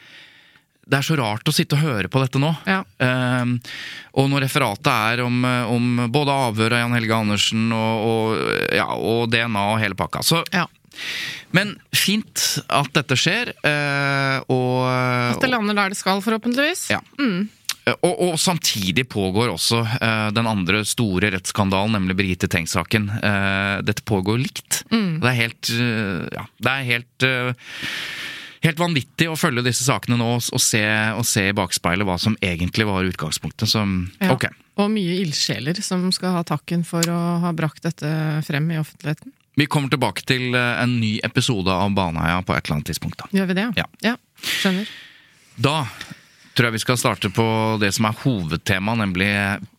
[0.88, 2.54] det er så rart å sitte og høre på dette nå.
[2.64, 2.80] Ja.
[3.04, 3.58] Um,
[4.16, 8.88] og når referatet er om, om både avhør av Jan Helge Andersen og, og, ja,
[8.96, 10.24] og DNA og hele pakka.
[10.24, 10.64] Så, Ja.
[11.56, 14.88] Men fint at dette skjer, eh, og
[15.36, 16.90] At det lander der det skal, forhåpentligvis.
[16.96, 17.02] ja.
[17.88, 23.08] Og, og samtidig pågår også uh, den andre store rettsskandalen, nemlig Birgitte Tengs-saken.
[23.22, 24.82] Uh, dette pågår likt.
[24.92, 27.72] Det er helt uh, Ja, det er helt eh,
[28.66, 30.62] Helt vanvittig å følge disse sakene nå og, og
[31.30, 33.70] se i bakspeilet hva som egentlig var utgangspunktet.
[33.70, 33.86] Så
[34.20, 34.34] Ja.
[34.34, 34.52] okay.
[34.82, 38.10] Og mye ildsjeler som skal ha takken for å ha brakt dette
[38.46, 39.32] frem i offentligheten.
[39.58, 43.18] Vi kommer tilbake til eh, en ny episode av Baneheia på et eller annet tidspunkt.
[43.24, 43.30] da.
[43.40, 43.68] Gjør vi det?
[44.06, 44.14] Ja.
[44.46, 44.92] Skjønner.
[45.58, 45.80] Da
[46.54, 47.48] tror jeg vi skal starte på
[47.82, 49.32] det som er hovedtema, nemlig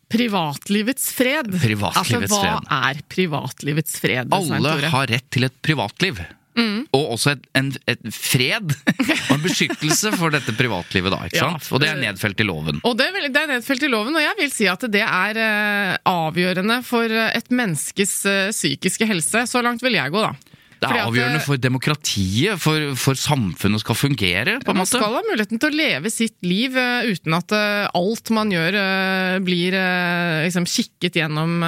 [0.09, 1.51] Privatlivets fred.
[1.61, 2.69] Privatlivets altså, fred.
[2.71, 4.33] hva er privatlivets fred?
[4.33, 6.23] Alle har rett til et privatliv.
[6.59, 6.79] Mm.
[6.97, 11.21] Og også et, en, et fred og en beskyttelse for dette privatlivet, da.
[11.29, 11.71] ikke Ja, sant?
[11.75, 12.83] Og det er nedfelt i loven.
[12.83, 15.39] Og det er, det er nedfelt i loven, og jeg vil si at det er
[15.39, 19.47] uh, avgjørende for eh, et menneskes uh, psykiske helse.
[19.49, 20.35] Så langt vil jeg gå, da.
[20.79, 25.09] Det er at, avgjørende for demokratiet, for, for samfunnet skal fungere, på en Man skal
[25.17, 29.39] ha muligheten til å leve sitt liv uh, uten at uh, alt man gjør uh,
[29.43, 29.75] blir
[30.45, 31.61] liksom kikket gjennom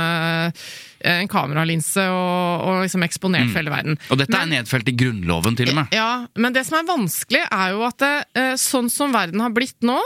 [1.05, 3.99] en kameralinse og, og liksom eksponert for hele verden.
[4.11, 5.95] Og dette er nedfelt i Grunnloven, til og med.
[5.97, 9.51] Ja, men det som er vanskelig, er jo at det, eh, sånn som verden har
[9.57, 9.99] blitt nå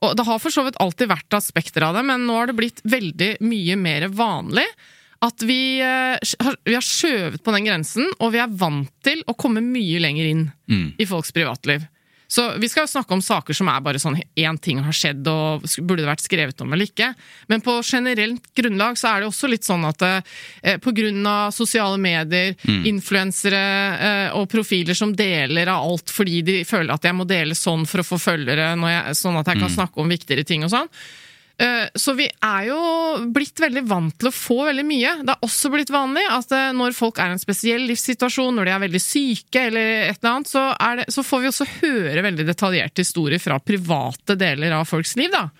[0.00, 2.54] og Det har for så vidt alltid vært aspekter av det, men nå har det
[2.56, 4.64] blitt veldig mye mer vanlig
[5.20, 6.16] at vi, eh,
[6.64, 10.24] vi har skjøvet på den grensen, og vi er vant til å komme mye lenger
[10.30, 10.94] inn Mm.
[10.98, 11.84] i folks privatliv.
[12.30, 15.26] Så Vi skal jo snakke om saker som er bare sånn én ting har skjedd
[15.26, 17.08] og burde det vært skrevet om eller ikke.
[17.50, 21.50] Men på generelt grunnlag så er det også litt sånn at eh, på grunn av
[21.54, 22.54] sosiale medier,
[22.86, 23.62] influensere
[23.96, 27.82] eh, og profiler som deler av alt fordi de føler at jeg må dele sånn
[27.90, 30.94] for å få følgere, jeg, sånn at jeg kan snakke om viktigere ting og sånn.
[31.60, 32.78] Eh, Så vi er jo
[33.36, 35.10] blitt veldig vant til å få veldig mye.
[35.26, 38.64] Det er også blitt vanlig at eh, når folk er i en spesiell livssituasjon, når
[38.70, 40.62] de er veldig syke eller et eller annet, så,
[40.96, 45.28] det, så får vi også høre veldig detaljerte historier fra private deler av folks liv,
[45.34, 45.50] da.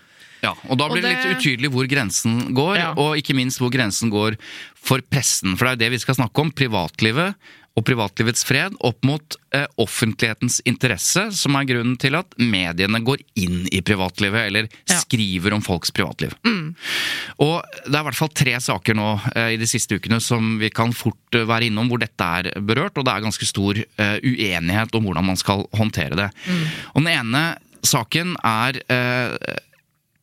[0.41, 2.93] Ja, og da blir Og det det- litt utydelig hvor grensen går, Ja.
[2.97, 4.39] og ikke minst hvor grensen går
[4.73, 5.53] for pressen.
[5.55, 6.49] For det er jo det vi skal snakke om.
[6.51, 7.35] Privatlivet
[7.79, 13.21] og privatlivets fred opp mot eh, offentlighetens interesse, som er grunnen til at mediene går
[13.39, 14.97] inn i privatlivet, eller Ja.
[14.99, 16.33] skriver om folks privatliv.
[17.39, 20.57] Og det er i hvert fall tre saker nå eh, i de siste ukene som
[20.59, 23.79] vi kan fort eh, være innom hvor dette er berørt, og det er ganske stor
[23.79, 26.29] eh, uenighet om hvordan man skal håndtere det.
[26.93, 27.45] Og den ene
[27.87, 29.57] saken er eh,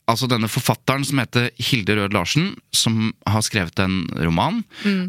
[0.09, 4.62] altså denne forfatteren som heter Hilde Rød Larsen, som har skrevet en roman.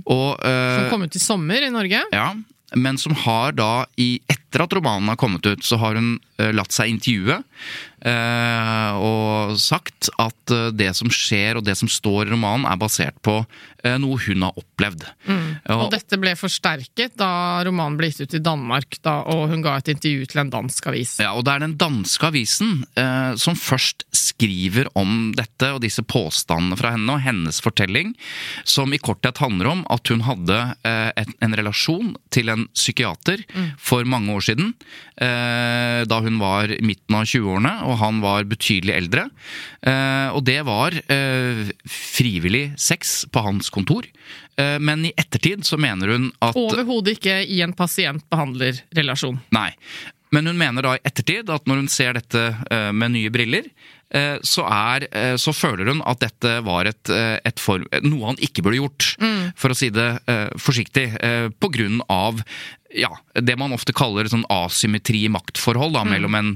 [0.05, 2.03] Og, uh, Som kom ut i sommer i Norge.
[2.11, 2.33] ja,
[2.77, 6.51] men som har da, i, etter at romanen har kommet ut, så har hun uh,
[6.53, 7.39] latt seg intervjue
[7.99, 13.17] og sagt at eh, det som skjer og det som står i romanen er basert
[13.25, 13.39] på
[13.83, 15.05] eh, noe hun har opplevd.
[15.75, 19.77] Og dette ble forsterket da romanen ble gitt ut i Danmark, da, og hun ga
[19.79, 21.17] et intervju til en dansk avis.
[21.23, 26.03] Ja, og det er den danske avisen eh, som først skriver om dette og disse
[26.05, 28.15] påstandene fra henne og hennes fortelling,
[28.63, 33.43] som i korthet handler om at hun hadde eh, en, en relasjon til en psykiater
[33.81, 34.73] for mange år siden,
[35.21, 39.25] eh, da hun var i midten av 20-årene og han var betydelig eldre.
[39.81, 44.07] Eh, og det var eh, frivillig sex på hans kontor.
[44.59, 49.41] Eh, men i ettertid så mener hun at Overhodet ikke i en pasient-behandler-relasjon.
[49.55, 49.71] Nei.
[50.29, 52.43] Men hun mener da i ettertid at når hun ser dette
[52.93, 53.65] med nye briller,
[54.45, 55.07] så, er,
[55.41, 59.07] så føler hun at dette var et, et form, noe han ikke burde gjort,
[59.57, 60.05] for å si det
[60.61, 61.07] forsiktig,
[61.57, 62.43] på grunn av
[62.93, 66.53] ja, det man ofte kaller sånn asymmetri i maktforhold da, mellom en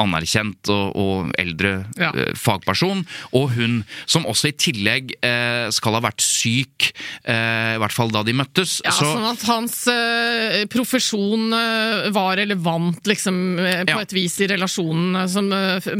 [0.00, 2.10] anerkjent og, og eldre Ja.
[2.14, 6.90] eh, fagperson, og hun som også i tillegg eh, skal ha vært syk,
[7.24, 8.78] eh, i hvert fall da de møttes.
[8.84, 14.00] Ja, så, Sånn at hans eh, profesjon eh, var relevant liksom, eh, på Ja.
[14.04, 15.48] et vis i relasjonen som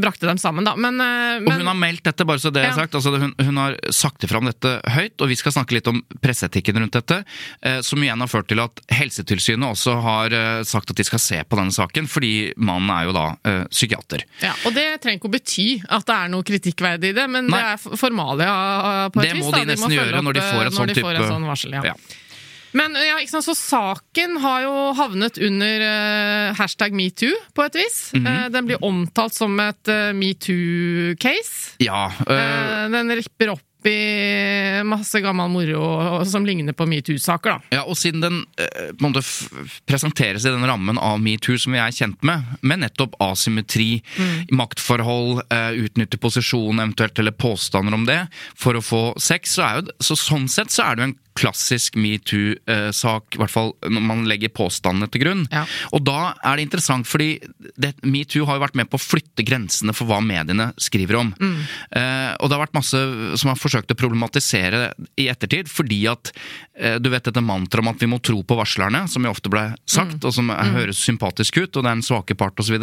[0.01, 0.65] brakte dem sammen.
[0.67, 0.75] Da.
[0.77, 2.95] Men, men, og hun har meldt dette, bare så det er sagt.
[2.99, 6.01] Altså, hun, hun har sagt ifra om dette høyt, og vi skal snakke litt om
[6.25, 7.21] presseetikken rundt dette.
[7.87, 10.35] Som igjen har ført til at Helsetilsynet også har
[10.67, 14.25] sagt at de skal se på denne saken, fordi mannen er jo da eh, psykiater.
[14.43, 17.47] ja, og det trenger ikke å bety at det er noe kritikkverdig i det, men
[17.47, 17.61] Nei.
[17.61, 19.45] det er formalia eh, på et Det vis.
[19.45, 19.59] må da.
[19.61, 21.35] de nesten følge gjøre opp, når de får eh, et sånn de får type- en
[21.37, 21.73] sånn varsel.
[21.79, 21.83] Ja.
[21.93, 21.95] Ja.
[22.75, 27.77] Men ja, ikke sant, så saken har jo havnet under uh, hashtag metoo, på et
[27.79, 28.11] vis.
[28.17, 28.47] Mm -hmm.
[28.47, 31.77] uh, den blir omtalt som et uh, metoo-case.
[31.79, 32.35] Ja, eh,
[32.85, 37.77] Eh, den ripper opp i masse gammel moro som ligner på metoo-saker, da.
[37.79, 39.25] Ja, og siden den eh, på en måte
[39.89, 44.03] presenteres i den rammen av metoo som vi er kjent med, med nettopp asymmetri,
[44.55, 48.21] maktforhold, uh, utnytte posisjon eventuelt, eller påstander om det,
[48.57, 51.09] for å få sex, så er jo det- så sånn sett så er det jo
[51.13, 55.45] en klassisk metoo-sak, i hvert fall når man legger påstandene til grunn.
[55.53, 55.65] Ja.
[55.97, 57.39] Og da er det interessant, fordi
[58.07, 61.33] metoo har jo vært med på å flytte grensene for hva mediene skriver om.
[61.91, 63.01] Eh, og det har vært masse
[63.41, 66.33] som har forsøkt å problematisere i ettertid, fordi at
[66.79, 69.53] eh, du vet dette mantraet om at vi må tro på varslerne, som jo ofte
[69.53, 72.79] ble sagt, og som er, høres sympatisk ut, og det er en svake part osv.,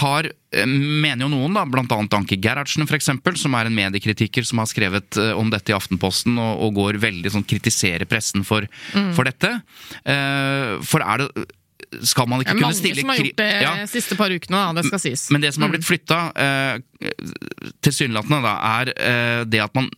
[0.00, 4.60] har eh, mener jo noen, da, annet Anki Gerhardsen eksempel, som er en mediekritiker som
[4.62, 8.66] har skrevet eh, om dette i Aftenposten, og, og går veldig sånn kritiserer pressen for,
[9.16, 9.54] for dette.
[10.04, 11.46] Eh, for er det
[12.02, 14.32] skal man Det ikke er kunne mange stille som har gjort det Ja, siste par
[14.34, 15.24] ukene, da, det skal sies.
[15.30, 17.10] men det som har blitt flytta, eh,
[17.84, 19.90] tilsynelatende, er eh, det at man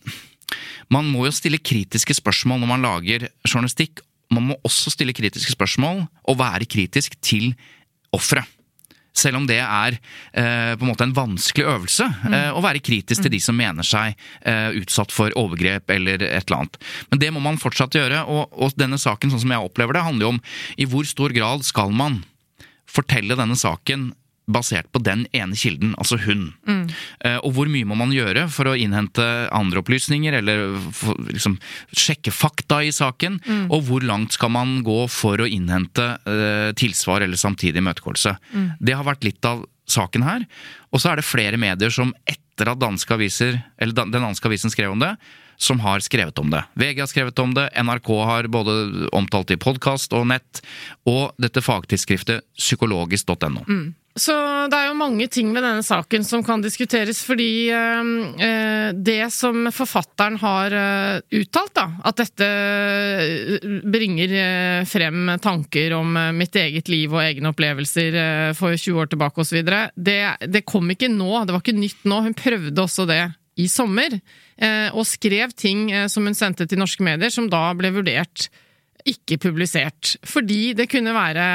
[0.91, 3.99] Man må jo stille kritiske spørsmål når man lager journalistikk.
[4.31, 7.49] Man må også stille kritiske spørsmål og være kritisk til
[8.15, 8.47] offeret.
[9.17, 13.25] Selv om det er eh, på en måte en vanskelig øvelse eh, å være kritisk
[13.25, 14.13] til de som mener seg
[14.45, 16.79] eh, utsatt for overgrep eller et eller annet.
[17.11, 20.05] Men det må man fortsatt gjøre, og, og denne saken, sånn som jeg opplever det,
[20.05, 20.41] handler jo om
[20.77, 22.21] i hvor stor grad skal man
[22.87, 24.11] fortelle denne saken
[24.47, 26.49] basert på den ene kilden, altså hun.
[27.25, 29.23] Eh, og hvor mye må man gjøre for å innhente
[29.55, 31.57] andre opplysninger, eller for, liksom,
[31.91, 33.41] sjekke fakta i saken?
[33.67, 38.37] Og hvor langt skal man gå for å innhente uh, tilsvar eller samtidig imøtegåelse?
[38.79, 40.45] Det har vært litt av saken her.
[40.91, 44.73] Og så er det flere medier som etter at danske aviser, eller den danske avisen
[44.73, 45.13] skrev om det,
[45.57, 46.63] som har skrevet om det.
[46.77, 50.61] VG har skrevet om det, NRK har både omtalt i podkast og nett,
[51.09, 53.65] og dette fagtidsskriftet psykologisk.no.
[54.17, 54.33] Så
[54.71, 58.09] det er jo mange ting ved denne saken som kan diskuteres, fordi eh,
[58.41, 65.93] eh, det som forfatteren har eh, uttalt, da, at dette eh, bringer eh, frem tanker
[65.99, 68.17] om mitt eget liv og egne opplevelser
[68.57, 69.61] for 20 år tilbake osv.,
[69.93, 72.23] det, det kom ikke nå, det var ikke nytt nå.
[72.25, 73.21] Hun prøvde også det
[73.61, 74.17] i sommer,
[74.93, 78.49] og skrev ting eh, som hun sendte til norske medier, som da ble vurdert
[79.07, 81.45] ikke publisert, fordi det kunne være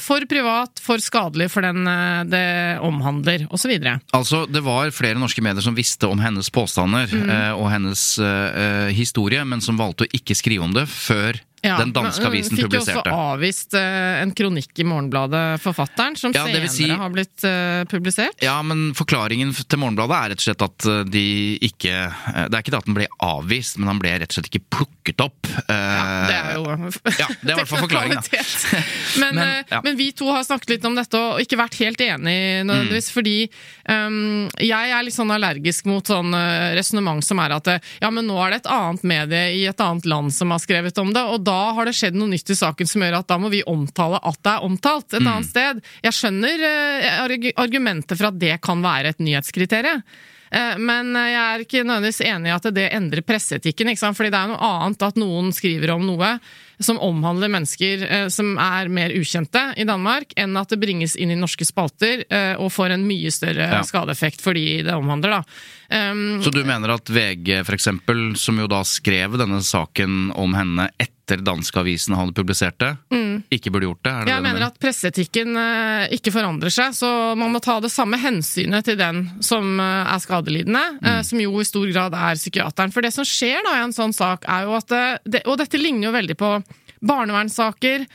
[0.00, 2.46] for privat, for skadelig for den eh, det
[2.84, 3.74] omhandler, osv.
[4.16, 7.32] Altså, Det var flere norske medier som visste om hennes påstander mm.
[7.58, 12.26] og hennes uh, historie, men som valgte å ikke skrive om det før den danske
[12.26, 16.88] avisen fikk jo også avvist uh, en kronikk i Morgenbladet, forfatteren, som Ja, senere si-
[16.90, 18.42] har blitt uh, publisert.
[18.42, 21.22] Ja, men forklaringen til Morgenbladet er rett og slett at eh, de
[21.62, 24.50] ikke Det er ikke det at den ble avvist, men han ble rett og slett
[24.50, 25.46] ikke plukket opp.
[25.68, 26.64] Ja, Det er jo
[27.22, 28.42] Ja, det er i hvert fall forklaringen, da.
[29.22, 29.80] Men, Men, ja.
[29.84, 33.14] men vi to har snakket litt om dette og ikke vært helt enige nødvendigvis, Mm.
[33.14, 33.36] fordi
[33.90, 37.70] um, jeg er litt sånn allergisk mot sånn uh, resonnement som er at
[38.02, 40.98] ja, men nå er det et annet medie i et annet land som har skrevet
[41.02, 43.38] om det, og da har det skjedd noe nytt i saken som gjør at da
[43.42, 45.30] må vi omtale at det er omtalt et Mm.
[45.32, 45.82] annet sted.
[46.02, 50.02] Jeg skjønner uh, argumentet for at det kan være et nyhetskriterium.
[50.52, 53.88] Eh, Men jeg er ikke nødvendigvis enig i at det endrer presseetikken.
[53.88, 54.10] Ikke?
[54.14, 56.38] Fordi det er noe annet at noen skriver om noe
[56.82, 61.30] som omhandler mennesker eh, som er mer ukjente i Danmark, enn at det bringes inn
[61.30, 63.80] i norske spalter eh, og får en mye større Ja.
[63.86, 65.38] skadeeffekt fordi det omhandler.
[65.40, 66.10] Da.
[66.12, 70.90] Um, Så du mener at VG, eksempel, som jo da skrev denne saken om henne
[70.98, 72.90] etter danskeavisen hadde publisert det,
[73.50, 74.12] ikke burde gjort det?
[74.12, 74.28] Det Mm.
[74.28, 78.18] Jeg det mener at presseetikken eh, ikke forandrer seg, så man må ta det samme
[78.20, 81.24] hensynet til den som eh, er skadelidende, eh, Mm.
[81.24, 82.92] som jo i stor grad er psykiateren.
[82.92, 84.88] For det som skjer da i en sånn sak, er jo at
[85.24, 86.64] det, Og dette ligner jo veldig på
[87.02, 88.06] barnevernssaker,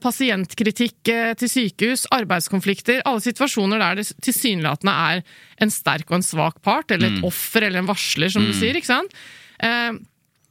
[0.00, 1.02] pasientkritikk
[1.36, 5.22] til sykehus, arbeidskonflikter, alle situasjoner der det tilsynelatende er
[5.60, 8.74] en sterk og en svak part, eller et offer eller en varsler, som du sier,
[8.76, 9.12] ikke sant?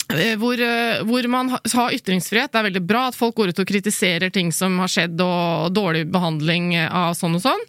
[0.10, 2.52] Eh, Eh, Hvor, eh, hvor man har ytringsfrihet.
[2.52, 5.74] Det er veldig bra at folk går ut og kritiserer ting som har skjedd, og
[5.74, 7.66] dårlig behandling av sånn og sånn.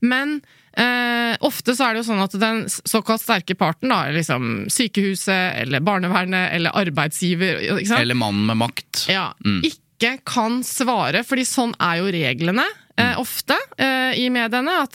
[0.00, 4.68] Men Eh, ofte så er det jo sånn at den såkalt sterke parten, da, liksom
[4.70, 7.58] sykehuset eller barnevernet eller arbeidsgiver?
[7.98, 9.08] Eller mannen med makt.
[9.08, 9.62] ja, Mm.
[9.66, 12.64] ikke kan svare, fordi sånn er jo reglene
[12.96, 14.82] eh, ofte eh, i mediene.
[14.86, 14.92] At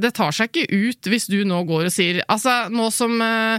[0.00, 3.58] det, tar seg ikke ut hvis du nå går og sier Altså, nå som, eh,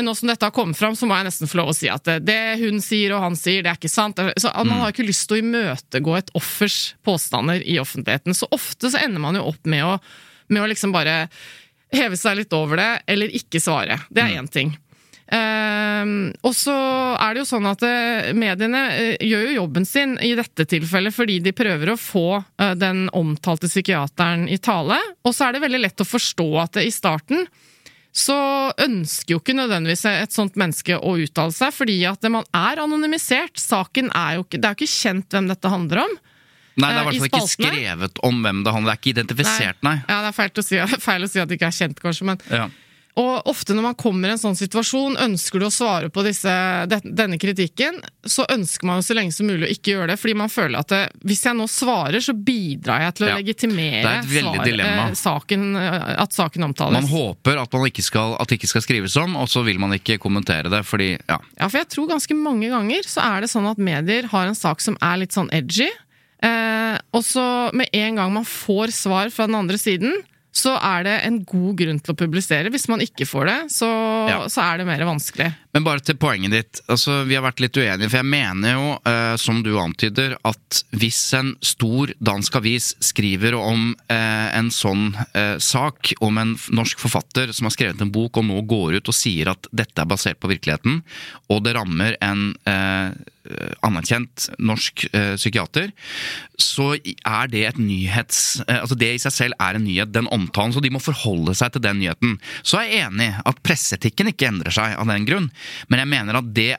[0.00, 2.06] nå som dette har kommet fram, så må jeg nesten få lov å si at
[2.08, 4.20] det, det hun sier og han sier, det er ikke sant.
[4.40, 8.36] Så Man har ikke lyst til å imøtegå et offers påstander i offentligheten.
[8.36, 9.98] Så ofte så ender man jo opp med å,
[10.48, 11.26] med å liksom bare
[11.92, 14.00] heve seg litt over det, eller ikke svare.
[14.08, 14.72] Det er én ting.
[15.32, 16.74] Ehm, og så
[17.16, 21.14] er det jo sånn at uh, mediene uh, gjør jo jobben sin i dette tilfellet
[21.14, 24.98] fordi de prøver å få uh, den omtalte psykiateren i tale.
[25.24, 27.46] Og så er det veldig lett å forstå at i starten
[28.12, 28.36] så
[28.84, 33.56] ønsker jo ikke nødvendigvis et sånt menneske å uttale seg, fordi at man er anonymisert.
[33.56, 36.12] Saken er jo ikke Det er jo ikke kjent hvem dette handler om.
[36.76, 39.00] Nei, det er i Eh, hvert fall ikke skrevet om hvem det handler Det er
[39.02, 39.96] ikke identifisert, nei.
[40.08, 42.28] Ja, det er feil, å si, feil å si at det ikke er kjent, kanskje,
[42.28, 42.68] men Ja.
[43.20, 46.48] Og ofte når man kommer i en sånn situasjon, ønsker du å svare på disse,
[47.04, 50.34] denne kritikken, så ønsker man jo så lenge som mulig å ikke gjøre det, fordi
[50.40, 53.36] man føler at det, hvis jeg nå svarer, så bidrar jeg til å Ja.
[53.42, 57.02] legitimere er veldig eh, saken, eh, at saken omtales.
[57.02, 59.78] Man håper at, man ikke skal, at det ikke skal skrives om, og så vil
[59.82, 61.36] man ikke kommentere det, fordi ja.
[61.60, 64.56] Ja, for jeg tror ganske mange ganger så er det sånn at medier har en
[64.56, 65.90] sak som er litt sånn edgy,
[66.42, 67.44] eh, og så
[67.76, 70.16] med en gang man får svar fra den andre siden,
[70.52, 72.68] så er det en god grunn til å publisere.
[72.72, 73.88] Hvis man ikke får det, så,
[74.28, 74.38] Ja.
[74.52, 75.48] så er det mer vanskelig.
[75.72, 76.80] Men bare til poenget ditt.
[76.92, 80.82] altså Vi har vært litt uenige, for jeg mener jo, eh, som du antyder, at
[80.92, 87.00] hvis en stor dansk avis skriver om eh, en sånn eh, sak om en norsk
[87.00, 90.10] forfatter som har skrevet en bok og nå går ut og sier at dette er
[90.12, 91.00] basert på virkeligheten,
[91.48, 93.16] og det rammer en eh,
[93.82, 95.90] anerkjent norsk eh, psykiater,
[96.60, 98.60] så er det et nyhets...
[98.66, 101.54] Eh, altså Det i seg selv er en nyhet, den omtalen, så de må forholde
[101.58, 102.36] seg til den nyheten.
[102.62, 105.50] Så er jeg enig at presseetikken ikke endrer seg av den grunn,
[105.88, 106.70] men jeg mener at det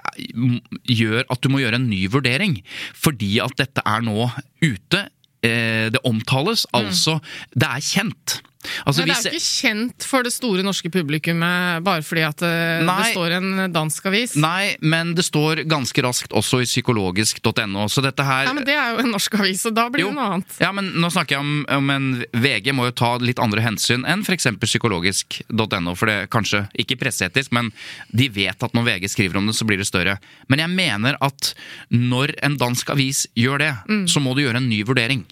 [0.90, 2.58] gjør at du må gjøre en ny vurdering,
[2.96, 4.30] fordi at dette er nå
[4.64, 5.08] ute.
[5.44, 7.20] eh, Det omtales, altså
[7.54, 8.42] Det er kjent.
[8.86, 12.42] Altså, Men det er jo ikke kjent for det store norske publikummet bare fordi at
[12.46, 13.12] eh, det Nei.
[13.12, 14.36] står en dansk avis.
[14.40, 18.76] Nei, men det står ganske raskt også i psykologisk.no, så dette her Ja, men det
[18.78, 20.12] er jo en norsk avis, og da blir Jo.
[20.14, 20.58] det noe annet.
[20.64, 24.06] Ja, men nå snakker jeg om, om en VG må jo ta litt andre hensyn
[24.10, 24.48] enn f.eks.
[24.64, 27.72] psykologisk.no, for det er kanskje ikke presseetisk, men
[28.12, 30.18] de vet at når VG skriver om det, så blir det større.
[30.52, 31.54] Men jeg mener at
[31.94, 33.72] når en dansk avis gjør det,
[34.12, 35.26] så må du gjøre en ny vurdering.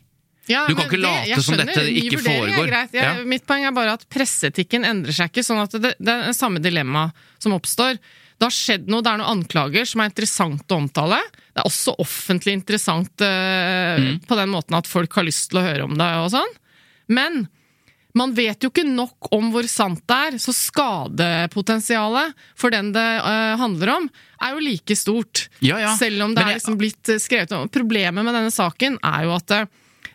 [0.49, 2.71] Ja, Du kan ikke late som skjønner, dette ikke foregår.
[2.73, 3.11] Jeg, Ja.
[3.23, 6.35] Mitt poeng er bare at presseetikken endrer seg ikke, sånn at det, det er det
[6.35, 7.99] samme dilemma som oppstår.
[8.41, 11.19] Det har skjedd noe, det er noen anklager som er interessant å omtale.
[11.53, 14.19] Det er også offentlig interessant uh, Mm.
[14.25, 16.53] på den måten at folk har lyst til å høre om det og sånn.
[17.07, 17.43] Men
[18.17, 23.05] man vet jo ikke nok om hvor sant det er, så skadepotensialet for den det
[23.21, 24.09] uh, handler om,
[24.41, 25.45] er jo like stort.
[25.63, 25.93] Ja, ja.
[25.99, 27.69] Selv om det jeg, er liksom blitt skrevet om.
[27.71, 29.69] Problemet med denne saken er jo at eh,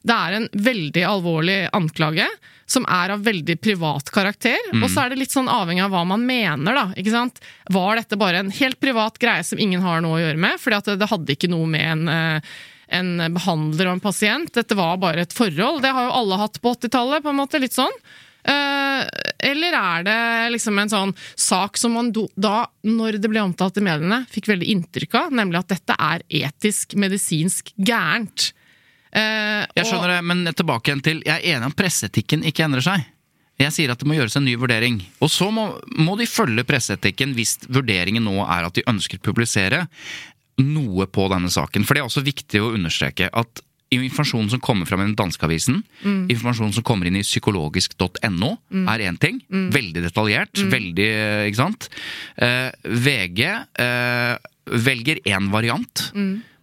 [0.07, 2.29] det er en veldig alvorlig anklage,
[2.67, 4.59] som er av veldig privat karakter.
[4.73, 4.85] Mm.
[4.85, 6.87] Og så er det litt sånn avhengig av hva man mener, da.
[6.99, 7.43] ikke sant?
[7.75, 10.63] Var dette bare en helt privat greie som ingen har noe å gjøre med?
[10.63, 14.53] Fordi at det, hadde ikke noe med en eh, en behandler og en pasient.
[14.55, 15.81] Dette var bare et forhold.
[15.83, 17.59] Det har jo alle hatt på 80-tallet, på en måte.
[17.59, 17.95] Litt sånn.
[18.47, 19.01] Eh,
[19.51, 20.19] eller er det
[20.55, 24.69] liksom en sånn sak som man da, når det ble omtalt i mediene, fikk veldig
[24.77, 28.53] inntrykk av, nemlig at dette er etisk, medisinsk gærent.
[29.13, 32.65] Eh, Jeg og- skjønner det, men tilbake igjen til Jeg er enig om presseetikken ikke
[32.65, 33.05] endrer seg.
[33.59, 35.01] Jeg sier at det må gjøres en ny vurdering.
[35.23, 39.23] Og så må, må de følge presseetikken hvis vurderingen nå er at de ønsker å
[39.23, 39.87] publisere
[40.59, 41.85] noe på denne saken.
[41.87, 43.63] For det er også viktig å understreke at
[43.95, 48.51] informasjonen som kommer fram i den danske avisen, informasjonen som kommer inn i psykologisk.no,
[48.91, 49.41] er én ting.
[49.49, 50.53] Veldig detaljert.
[50.73, 51.89] Veldig eh, Ikke sant?
[52.37, 56.11] Eh, VG eh, velger én variant.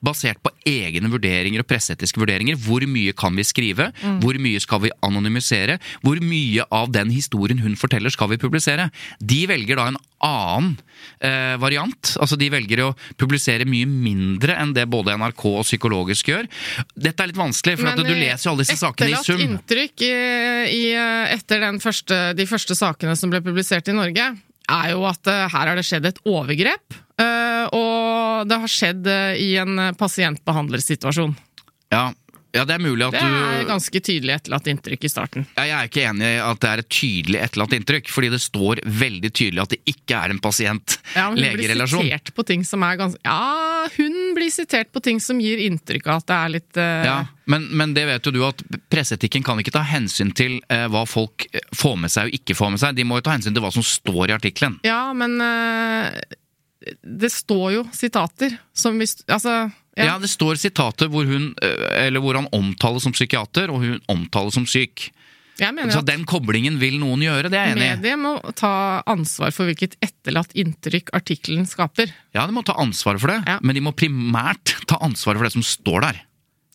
[0.03, 2.57] Basert på egne vurderinger og presseetiske vurderinger.
[2.59, 3.89] Hvor mye kan vi skrive?
[4.23, 5.79] Hvor mye skal vi anonymisere?
[6.03, 8.89] Hvor mye av den historien hun forteller, skal vi publisere?
[9.19, 10.77] De velger da en annen
[11.19, 12.13] eh, variant.
[12.21, 16.49] Altså De velger å publisere mye mindre enn det både NRK og Psykologisk gjør.
[16.95, 19.35] Dette er litt vanskelig, for at Men, du leser jo alle disse sakene i sum.
[19.35, 20.15] etterlatt inntrykk i,
[20.71, 20.83] i,
[21.35, 24.33] etter den første, de første sakene som ble publisert i Norge,
[24.71, 27.01] er jo at eh, her har det skjedd et overgrep.
[27.21, 31.35] Eh, og det har skjedd eh, i en pasient-behandler-situasjon.
[31.93, 32.11] Ja,
[32.53, 33.17] Ja, det er mulig at du...
[33.17, 35.45] Det er ganske tydelig etterlatt inntrykk i starten.
[35.57, 38.39] Ja, Jeg er ikke enig i at det er et tydelig etterlatt inntrykk, fordi det
[38.43, 42.05] står veldig tydelig at det ikke er en Ja, pasient-legerelasjon.
[42.05, 46.11] sitert på ting som er ganske Ja, hun blir sitert på ting som gir inntrykk
[46.13, 47.07] av at det er litt uh...
[47.09, 47.17] Ja,
[47.49, 48.61] men, men det vet jo du at
[48.93, 52.53] presseetikken kan ikke ta hensyn til uh, hva folk eh, får med seg og ikke
[52.61, 52.93] får med seg.
[53.01, 54.77] De må jo ta hensyn til hva som står i artikkelen.
[54.85, 56.21] Ja, men eh,
[57.03, 60.05] det står jo sitater som hvis Altså, Ja.
[60.05, 60.15] ja.
[60.19, 64.53] det står sitater hvor, hun, eh, eller hvor han omtales som psykiater, og hun omtales
[64.57, 65.11] som syk.
[65.55, 67.89] Så den koblingen vil noen gjøre, det er jeg enig i.
[68.01, 72.09] mediet må ta ansvar for hvilket etterlatt inntrykk artikkelen skaper.
[72.33, 73.59] Ja, de må ta ansvar for det, Ja.
[73.61, 76.21] men de må primært ta ansvar for det som står der.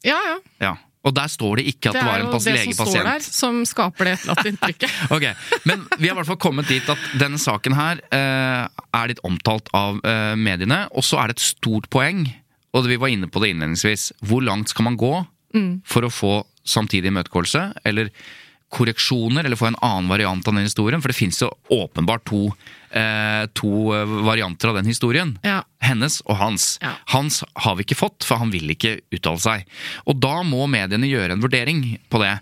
[0.06, 0.38] Ja, ja.
[0.62, 0.76] Ja.
[1.08, 2.86] Og der står det ikke at det, Det var er en jo pas- det som
[2.90, 4.96] står der, som skaper det etterlatte inntrykket.
[5.16, 5.24] Ok,
[5.64, 8.66] Men vi har i hvert fall kommet dit at denne saken her eh,
[9.00, 10.82] er litt omtalt av eh, mediene.
[10.92, 12.26] Og så er det et stort poeng,
[12.76, 14.10] og vi var inne på det innledningsvis.
[14.28, 15.14] Hvor langt skal man gå
[15.56, 15.78] Mm.
[15.88, 16.32] for å få
[16.68, 17.62] samtidig imøtegåelse?
[17.88, 18.10] Eller
[18.74, 21.02] korreksjoner, eller få en annen variant av den historien?
[21.02, 22.52] For det fins jo åpenbart to,
[22.90, 25.38] eh, to eh, varianter av den historien.
[25.42, 25.62] Ja.
[25.84, 26.78] Hennes og hans.
[26.82, 26.94] Ja.
[27.14, 29.68] Hans har vi ikke fått, for han vil ikke uttale seg.
[30.06, 32.34] Og da må mediene gjøre en vurdering på det.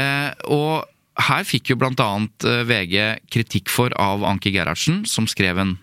[0.00, 0.86] Eh, og
[1.26, 2.96] her fikk jo annet eh, VG
[3.32, 5.76] kritikk for av Anki Gerhardsen, som skrev en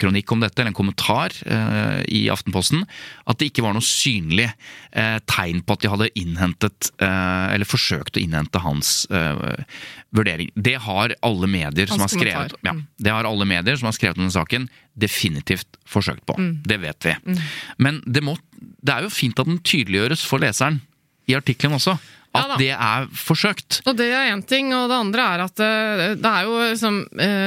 [0.00, 2.82] kronikk om dette, eller en kommentar eh, i Aftenposten,
[3.24, 7.68] at det ikke var noe synlig eh, tegn på at de hadde innhentet, eh, eller
[7.68, 9.62] forsøkt å innhente hans eh,
[10.16, 10.50] vurdering.
[10.54, 12.82] Det har alle medier som har skrevet ja, Mm.
[12.98, 14.68] det har alle medier som har skrevet om denne saken,
[14.98, 16.36] definitivt forsøkt på.
[16.40, 16.52] Mm.
[16.66, 17.14] Det vet vi.
[17.78, 18.36] Men det, må,
[18.82, 20.80] det er jo fint at den tydeliggjøres for leseren
[21.30, 21.96] i artikkelen også.
[22.36, 23.80] At ja, det er forsøkt.
[23.86, 27.00] Og det er én ting, og det andre er at eh, det er jo liksom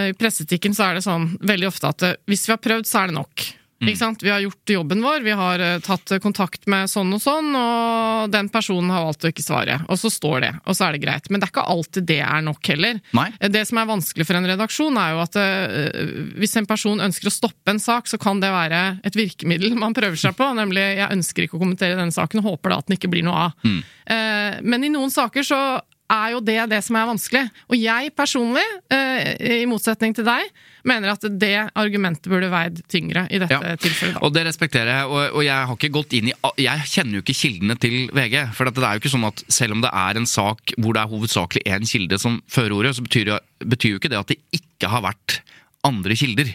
[0.10, 3.04] I presseetikken så er det sånn veldig ofte at eh, hvis vi har prøvd, så
[3.04, 3.48] er det nok.
[3.80, 4.24] Ikke sant?
[4.24, 8.32] Vi har gjort jobben vår, vi har eh, tatt kontakt med sånn og sånn, og
[8.34, 9.78] den personen har valgt å ikke svare.
[9.88, 11.30] Og så står det, og så er det greit.
[11.32, 13.00] Men det er ikke alltid det er nok heller.
[13.16, 13.30] Nei.
[13.40, 16.12] Eh, Det som er vanskelig for en redaksjon, er jo at eh,
[16.42, 19.96] hvis en person ønsker å stoppe en sak, så kan det være et virkemiddel man
[19.96, 22.88] prøver seg på, nemlig 'jeg ønsker ikke å kommentere denne saken', og håper da at
[22.88, 23.54] den ikke blir noe av.
[23.64, 25.62] Eh, Men i noen saker så
[26.10, 27.44] er jo det det som er vanskelig.
[27.70, 30.50] Og jeg personlig, eh, i motsetning til deg,
[30.90, 33.76] mener at det argumentet burde veid tyngre i dette Ja.
[33.76, 34.16] tilfellet.
[34.16, 34.24] da.
[34.26, 37.22] Og det respekterer jeg, og, og jeg har ikke gått inn i Jeg kjenner jo
[37.26, 38.48] ikke kildene til VG.
[38.56, 41.04] For det er jo ikke sånn at selv om det er en sak hvor det
[41.04, 43.36] er hovedsakelig én kilde som fører ordet, så betyr,
[43.66, 45.42] betyr jo ikke det at det ikke har vært
[45.88, 46.50] andre kilder.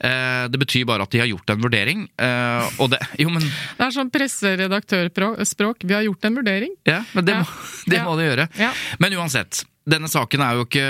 [0.00, 2.04] Eh, det betyr bare at de har gjort en vurdering.
[2.18, 5.82] Eh, og det Jo, men, Det er sånn presseredaktørspråk.
[5.88, 6.76] Vi har gjort en vurdering.
[6.86, 7.40] ja, men det, Ja.
[7.42, 8.04] Må, det Ja.
[8.06, 8.48] må de gjøre.
[8.58, 8.70] Ja.
[8.98, 9.64] Men uansett.
[9.88, 10.84] Denne saken er jo ikke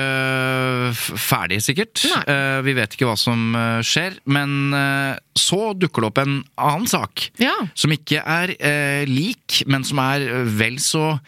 [1.23, 2.03] ferdig, sikkert.
[2.11, 2.23] Nei.
[2.35, 4.17] Eh, vi vet ikke hva som eh, skjer.
[4.27, 7.29] Men eh, så dukker det opp en annen sak.
[7.39, 7.55] Ja.
[7.79, 10.27] Som ikke er eh, lik, men som er
[10.59, 11.19] vel så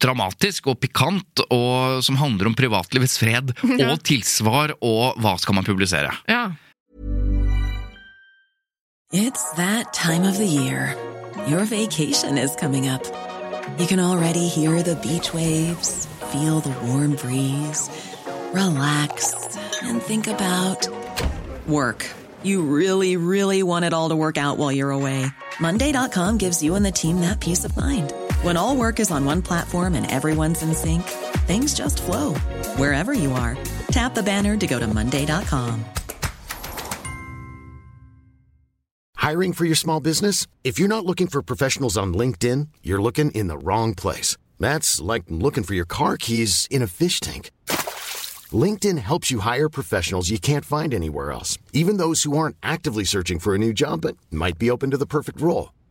[0.00, 3.92] dramatisk og pikant, og som handler om privatlivets fred Ja.
[3.92, 6.12] og tilsvar, og hva skal man publisere.
[6.28, 6.50] ja.
[9.12, 10.96] It's that time of the year.
[11.46, 13.02] Your vacation is coming up.
[13.78, 17.90] You can already hear the beach waves, feel the warm breeze,
[18.54, 19.34] relax,
[19.82, 20.88] and think about
[21.68, 22.06] work.
[22.42, 25.26] You really, really want it all to work out while you're away.
[25.60, 28.12] Monday.com gives you and the team that peace of mind.
[28.42, 31.04] When all work is on one platform and everyone's in sync,
[31.46, 32.34] things just flow
[32.74, 33.56] wherever you are.
[33.92, 35.84] Tap the banner to go to Monday.com.
[39.14, 40.48] Hiring for your small business?
[40.64, 44.36] If you're not looking for professionals on LinkedIn, you're looking in the wrong place.
[44.58, 47.52] That's like looking for your car keys in a fish tank.
[48.50, 53.04] LinkedIn helps you hire professionals you can't find anywhere else, even those who aren't actively
[53.04, 55.70] searching for a new job but might be open to the perfect role.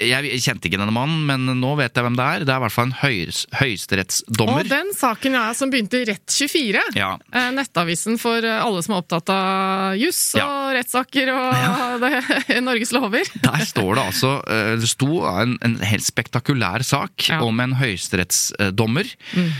[0.00, 2.44] jeg kjente ikke denne mannen, men nå vet jeg hvem det er.
[2.48, 4.64] Det er i hvert fall en høyes- høyesterettsdommer.
[4.64, 7.10] Og den saken ja, som begynte i Rett24, Ja.
[7.32, 10.46] eh, nettavisen for eh, alle som er opptatt av juss Ja.
[10.48, 13.28] og rettssaker og det, Norges lover.
[13.44, 17.40] Der står det altså eh, Det sto en, en helt spektakulær sak Ja.
[17.44, 19.10] om en høyesterettsdommer.
[19.36, 19.50] Mm.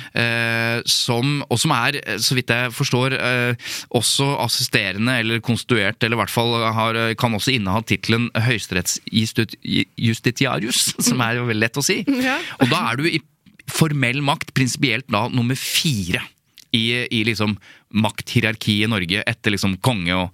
[0.89, 3.15] som, og som er, så vidt jeg forstår,
[3.97, 8.29] også assisterende eller konstituert, eller i hvert fall har, kan også inneha tittelen
[10.31, 12.01] høyesterettsjustitiarius, som er jo veldig lett å si.
[12.21, 12.39] Ja.
[12.61, 13.21] Og da er du i
[13.71, 16.23] formell makt prinsipielt da nummer fire
[16.75, 17.57] i, i liksom
[17.91, 20.29] makthierarkiet i Norge etter liksom konge og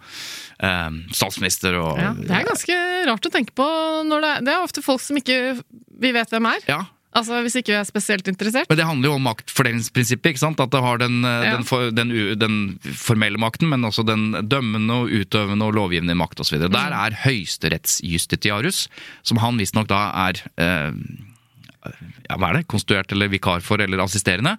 [0.64, 2.76] eh, statsminister og Ja, det er ganske
[3.08, 3.68] rart å tenke på.
[4.08, 5.56] Når det, er, det er ofte folk som ikke
[5.96, 6.66] vi vet hvem er.
[6.68, 6.82] Ja,
[7.16, 8.68] Altså Hvis ikke vi er spesielt interessert.
[8.68, 10.34] Men det handler jo om maktfordelingsprinsippet.
[10.34, 10.60] ikke sant?
[10.60, 11.52] At det har den, eh, Ja.
[11.56, 16.40] den, for, den, den formelle makten, men også den dømmende og utøvende og lovgivende makt
[16.44, 16.58] osv.
[16.60, 16.92] Der Mm.
[16.92, 18.88] er høyesterettsjustitiarius,
[19.22, 20.92] som han visstnok da er eh,
[22.28, 22.66] ja, hva er det?
[22.68, 24.56] konstituert eller vikar for, eller assisterende.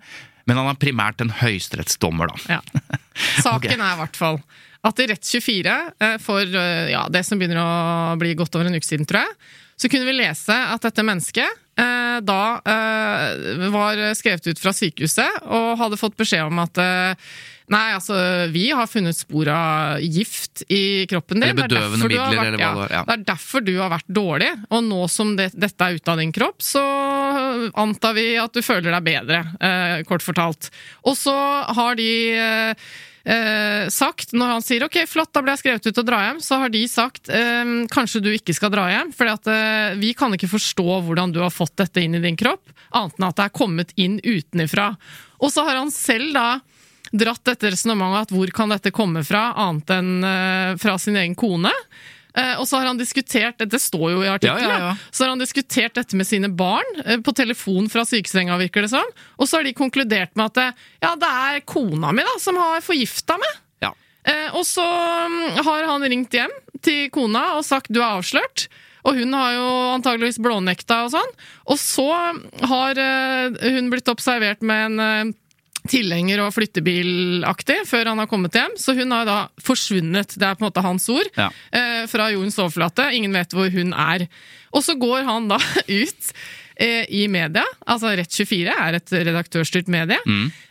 [0.48, 2.58] Men han er primært en høyesterettsdommer, da.
[2.58, 2.62] Ja.
[3.44, 4.42] Saken er i hvert fall
[4.88, 8.78] at i Rett24, eh, for eh, ja, det som begynner å bli godt over en
[8.78, 9.34] uke siden, tror jeg,
[9.78, 15.76] så kunne vi lese at dette mennesket da eh, var skrevet ut fra sykehuset og
[15.84, 17.30] hadde fått beskjed om at eh,
[17.68, 18.16] Nei, altså,
[18.54, 21.50] vi har funnet spor av gift i kroppen din.
[21.50, 23.02] Eller er bedøvende midler, vært- eller hva det var, ja.
[23.10, 26.22] Det er derfor du har vært dårlig, og nå som det, dette er ute av
[26.22, 26.84] din kropp, så
[27.76, 30.70] antar vi at du føler deg bedre, eh, kort fortalt.
[31.04, 31.36] Og så
[31.76, 32.08] har de
[32.40, 32.88] eh,
[33.28, 36.42] eh, sagt, når han sier ok, flott, da ble jeg skrevet ut og dra hjem,
[36.44, 40.34] så har de sagt eh, kanskje du ikke skal dra hjem, for eh, vi kan
[40.36, 43.48] ikke forstå hvordan du har fått dette inn i din kropp, annet enn at det
[43.50, 44.94] er kommet inn utenifra.
[45.44, 46.50] Og så har han selv da
[47.12, 51.36] dratt dette resonnementet at hvor kan dette komme fra, annet enn eh, fra sin egen
[51.40, 51.74] kone.
[52.38, 55.12] Eh, og så har han diskutert, dette står jo i artikkelen, Ja, ja, ja.
[55.12, 58.92] så har han diskutert dette med sine barn eh, på telefon fra sykesenga, virker det
[58.94, 59.08] som.
[59.42, 62.60] Og så har de konkludert med at eh, ja, det er kona mi da, som
[62.62, 63.56] har forgifta meg.
[63.88, 63.94] Ja.
[64.30, 66.54] Eh, og så mm, har han ringt hjem
[66.86, 68.68] til kona og sagt du er avslørt.
[69.08, 71.30] Og hun har jo antageligvis blånekta og sånn.
[71.72, 72.10] Og så
[72.68, 75.32] har hun blitt observert med en
[75.92, 78.76] tilhenger og flyttebilaktig før han har kommet hjem.
[78.80, 81.50] Så hun har da forsvunnet, det er på en måte hans ord, Ja.
[81.72, 83.10] eh, fra jordens overflate.
[83.16, 84.28] Ingen vet hvor hun er.
[84.74, 85.58] Og så går han da
[85.88, 86.32] ut
[86.80, 90.20] eh, i media, altså Rett24 er et redaktørstyrt medie,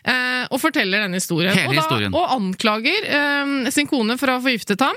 [0.05, 1.53] eh, og forteller denne historien.
[1.57, 1.59] Mm.
[1.59, 2.15] Hele og, da, historien.
[2.15, 4.97] og anklager eh, sin kone for å ha forgiftet ham.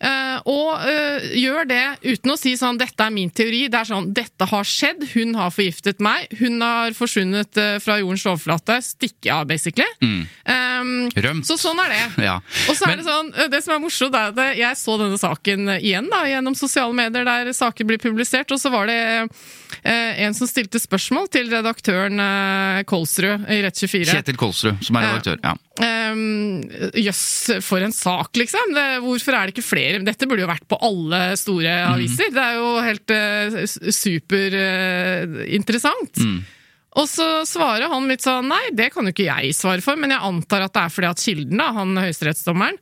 [0.00, 3.66] Eh, og eh, gjør det uten å si sånn 'dette er min teori'.
[3.68, 7.98] Det er sånn 'dette har skjedd', hun har forgiftet meg, hun har forsvunnet eh, fra
[8.00, 8.78] jordens overflate.
[8.80, 9.84] Stikke av, basically.
[10.00, 11.44] Um, Rømt.
[11.44, 12.04] så sånn er det.
[12.30, 12.38] Ja.
[12.68, 15.18] Og så er Men- det sånn, det som er morsomt, er at jeg så denne
[15.20, 19.00] saken igjen da, gjennom sosiale medier der saker blir publisert, og så var det
[19.84, 24.08] eh, en som stilte spørsmål til redaktøren eh, Kolsrud i Rett24.
[24.14, 25.40] Kjetil Kolsrud, som er redaktør.
[25.44, 25.56] Ja.
[25.80, 26.60] Um,
[27.00, 28.74] Jøss, for en sak, liksom.
[28.76, 29.89] Det, hvorfor er det ikke flere?
[30.06, 32.28] Dette burde jo vært på alle store aviser.
[32.30, 32.34] aviser.
[32.36, 33.18] Det er jo helt uh,
[33.98, 36.14] superinteressant.
[36.22, 36.40] Mm.
[36.98, 40.10] Og så svarer han litt sånn nei, det kan jo ikke jeg svare for, men
[40.14, 42.78] jeg antar at det er fordi at kilden, da, han høyesterettsdommeren,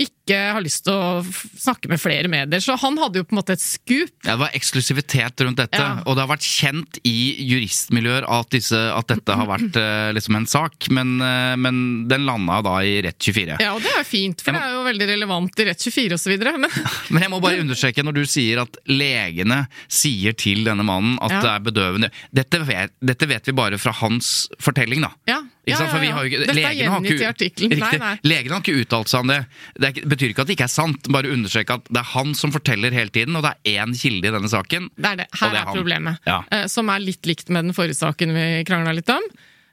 [0.00, 1.20] ikke har lyst til å
[1.60, 2.62] snakke med flere medier.
[2.64, 4.12] Så han hadde jo på en måte et skup.
[4.24, 6.02] Ja, det var eksklusivitet rundt dette, Ja.
[6.06, 7.14] og det har vært kjent i
[7.50, 12.24] juristmiljøer at, disse, at dette har vært eh, liksom en sak, men, eh, men den
[12.28, 13.58] landa da i Rett 24.
[13.60, 16.36] Ja, og det er fint, for det er jo veldig relevant i Rett24 osv.
[16.40, 16.70] Men
[17.14, 21.30] Men jeg må bare understreke, når du sier at legene sier til denne mannen at
[21.36, 21.40] Ja.
[21.44, 25.10] det er bedøvende dette vet, dette vet vi bare fra hans fortelling, da.
[25.28, 25.40] ja,
[25.70, 26.14] ja, ja, vi ja.
[26.16, 28.18] har ikke, Dette er gjengitt i ikke- artikkelen.
[28.26, 29.38] Legene har ikke uttalt seg om det.
[29.78, 32.34] Det er, betyr ikke at det ikke er sant, bare understreke at det er han
[32.38, 34.90] som forteller hele tiden, og det er én kilde i denne saken.
[34.96, 35.28] Det er det.
[35.40, 38.46] Her det er er, problemet, eh, som er litt likt med den forrige saken vi
[38.68, 39.24] krangla litt om.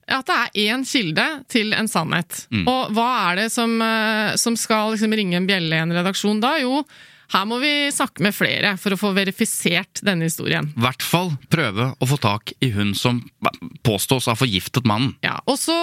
[0.08, 2.45] At det er én kilde til en sannhet.
[2.54, 2.64] Mm.
[2.72, 6.39] Og hva er det som, eh, som skal liksom ringe en bjelle i en redaksjon
[6.39, 6.56] da?
[6.64, 6.86] Jo,
[7.34, 10.69] her må vi snakke med flere for å få verifisert denne historien.
[10.78, 13.19] I hvert fall prøve å få tak i hun som
[13.84, 15.15] påstås å ha forgiftet mannen.
[15.25, 15.75] Ja, Og så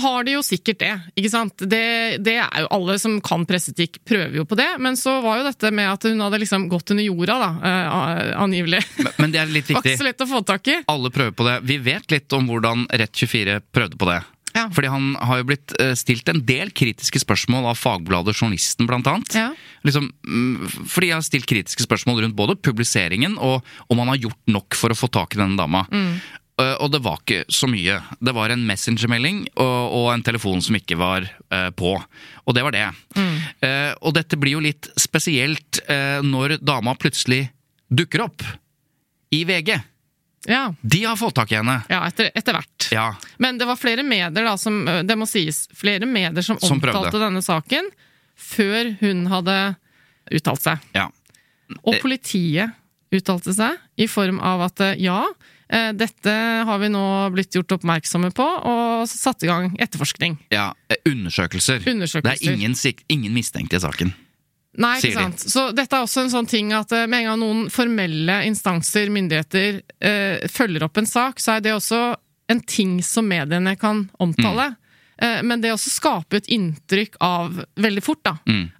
[0.00, 1.56] har de jo sikkert det, ikke sant.
[1.64, 4.68] Det, det er jo Alle som kan presseetikk, prøver jo på det.
[4.82, 8.34] Men så var jo dette med at hun hadde liksom gått under jorda, da, eh,
[8.40, 8.82] angivelig.
[8.98, 9.74] Men- Men det er litt viktig.
[9.82, 10.76] var ikke så lett å få tak i.
[10.88, 11.56] Alle prøver på det.
[11.68, 14.20] Vi vet litt om hvordan Rett24 prøvde på det.
[14.56, 14.66] Ja.
[14.74, 19.08] Fordi han har jo blitt eh, stilt en del kritiske spørsmål av Fagbladet Journalisten, blant
[19.10, 19.36] annet.
[19.36, 19.50] Ja.
[19.86, 24.22] Liksom, mm, fordi jeg har stilt kritiske spørsmål rundt både publiseringen og om han har
[24.26, 25.86] gjort nok for å få tak i denne dama.
[25.90, 26.20] Mm.
[26.60, 27.94] Og det var ikke så mye.
[28.20, 31.94] Det var en messengermelding og, og en telefon som ikke var uh, på.
[32.44, 32.82] Og det var det.
[33.64, 37.46] Eh, og dette blir jo litt spesielt uh, når dama plutselig
[37.88, 38.44] dukker opp
[39.32, 39.72] i VG.
[40.48, 41.82] Ja, De har fått tak i henne.
[41.90, 42.86] ja etter, etter hvert.
[42.92, 46.80] Ja, Men det var flere medier da, som, det må sies, flere medier som, Som
[46.80, 46.96] prøvde.
[46.98, 47.90] omtalte denne saken
[48.40, 49.56] før hun hadde
[50.32, 50.78] uttalt seg.
[50.96, 51.10] ja.
[51.84, 52.00] Og Eh.
[52.02, 52.72] politiet
[53.12, 55.20] uttalte seg i form av at eh, ja,
[55.68, 56.32] eh, dette
[56.66, 60.38] har vi nå blitt gjort oppmerksomme på, og satt i gang etterforskning.
[60.50, 60.72] ja.
[60.88, 61.78] eh, Undersøkelser.
[61.86, 62.22] Undersøkelser.
[62.22, 62.74] Det er ingen,
[63.08, 64.14] ingen mistenkte i saken.
[64.78, 65.42] Nei, ikke sant.
[65.50, 69.10] Så dette er også en sånn ting at eh, med en gang noen formelle instanser,
[69.10, 72.02] myndigheter, eh, følger opp en sak, så er det også
[72.50, 74.70] en ting som mediene kan omtale.
[74.70, 74.78] Mm.
[75.20, 78.36] Eh, Men det også skaper et inntrykk av veldig fort da,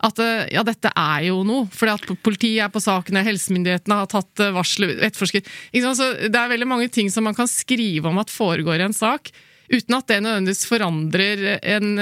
[0.06, 1.66] at eh, ja, dette er jo noe.
[1.74, 5.50] Fordi at politiet er på sakene, helsemyndighetene har tatt eh, varsel, etterforsket?
[5.74, 8.96] Så Det er veldig mange ting som man kan skrive om at foregår i en
[8.96, 9.32] sak,
[9.70, 11.92] uten at det nødvendigvis forandrer en,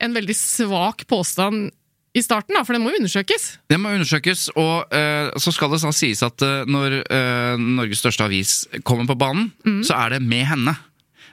[0.00, 1.68] en veldig svak påstand
[2.14, 3.44] i starten, da, for det må jo undersøkes.
[3.70, 8.00] Det må undersøkes, og uh, så skal det sånn sies at uh, når uh, Norges
[8.02, 9.82] største avis kommer på banen, Mm.
[9.86, 10.74] så er det med henne.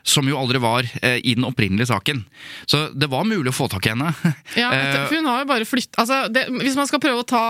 [0.08, 2.22] Som jo aldri var eh, i den opprinnelige saken.
[2.64, 4.14] Så det var mulig å få tak i henne.
[4.56, 5.98] Ja, for hun har jo bare flytt...
[6.00, 7.42] Altså, det, hvis man skal prøve å ta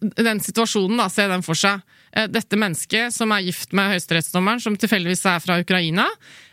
[0.00, 1.82] den situasjonen, da, se den for seg.
[2.16, 6.06] Eh, Dette mennesket som er gift med høyesterettsdommeren, som tilfeldigvis er fra Ukraina,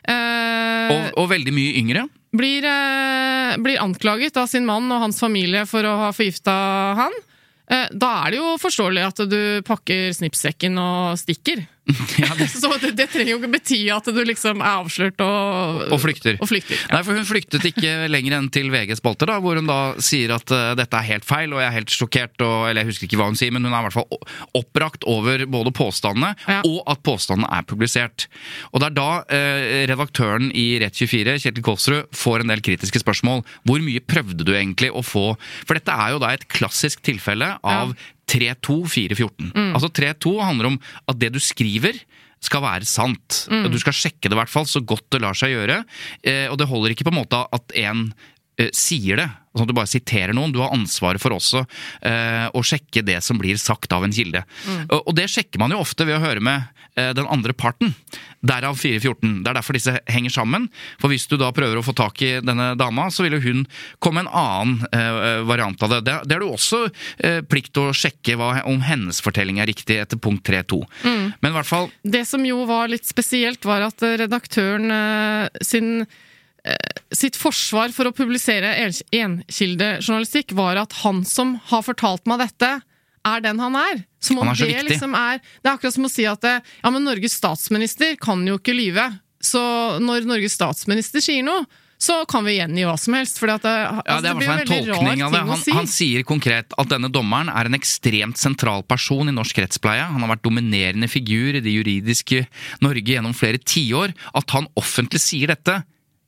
[0.04, 2.04] eh, og, og veldig mye yngre.
[2.36, 6.54] Blir, eh, blir anklaget av sin mann og hans familie for å ha forgifta
[7.00, 7.14] han.
[7.70, 11.66] Eh, da er det jo forståelig at du pakker snippsekken og stikker.
[12.62, 16.38] Så det, det trenger jo ikke bety at du liksom er avslørt og, Og flykter.
[16.44, 16.80] Og flykter.
[16.92, 20.34] Nei, for Hun flyktet ikke lenger enn til VGs spalter, da, hvor hun da sier
[20.36, 23.08] at uh, dette er helt feil, og jeg er helt sjokkert, og, eller jeg husker
[23.10, 26.60] ikke hva hun sier, men hun er i hvert fall oppbrakt over både påstandene Ja.
[26.68, 28.28] og at påstandene er publisert.
[28.74, 33.44] Og det er da uh, redaktøren i Rett24, Kjetil Kolsrud, får en del kritiske spørsmål.
[33.68, 35.26] Hvor mye prøvde du egentlig å få
[35.68, 37.96] For dette er jo da et klassisk tilfelle av
[38.28, 39.52] 3-2-4-14.
[39.74, 42.00] Altså 3-2 handler om at det du skriver
[42.44, 43.48] skal være sant.
[43.50, 45.80] Du skal sjekke det i hvert fall så godt det lar seg gjøre.
[46.22, 48.12] Eh, og det holder ikke på en måte at en
[48.74, 49.28] sier det,
[49.58, 50.54] sånn at du bare siterer noen.
[50.54, 51.64] Du har ansvaret for også
[52.06, 54.44] eh, å sjekke det som blir sagt av en kilde.
[54.88, 57.94] Og, og det sjekker man jo ofte ved å høre med eh, den andre parten.
[58.46, 59.42] Derav 414.
[59.44, 60.68] Det er derfor disse henger sammen.
[61.02, 63.66] For hvis du da prøver å få tak i denne dama, så vil jo hun
[64.04, 66.02] komme en annen eh, variant av det.
[66.08, 70.00] Det, det er du også eh, plikt å sjekke hva, om hennes fortelling er riktig
[70.04, 70.82] etter punkt 3.2.
[71.42, 75.66] Men i hvert fall Det som jo var litt spesielt, var at eh, redaktøren eh,
[75.66, 76.24] sin eh,
[77.14, 82.82] sitt forsvar for å publisere en- enkildejournalistikk var at han som har fortalt meg dette,
[83.28, 84.04] er den han er.
[84.24, 84.90] Som om Han er så det viktig.
[84.94, 88.46] liksom er Det er akkurat som å si at eh, ja, men Norges statsminister kan
[88.48, 89.20] jo ikke lyve.
[89.44, 89.60] Så
[90.00, 91.66] når Norges statsminister sier noe,
[92.00, 93.40] så kan vi gjengi hva som helst.
[93.42, 95.42] For det, Ja, altså, det er hvert fall en veldig tolkning rar det.
[95.42, 95.72] å Han, si.
[95.74, 100.06] han sier konkret at denne dommeren er en ekstremt sentral person i norsk rettspleie.
[100.08, 102.46] Han har vært dominerende figur i det juridiske
[102.86, 104.14] Norge gjennom flere tiår.
[104.38, 105.82] At han offentlig sier dette,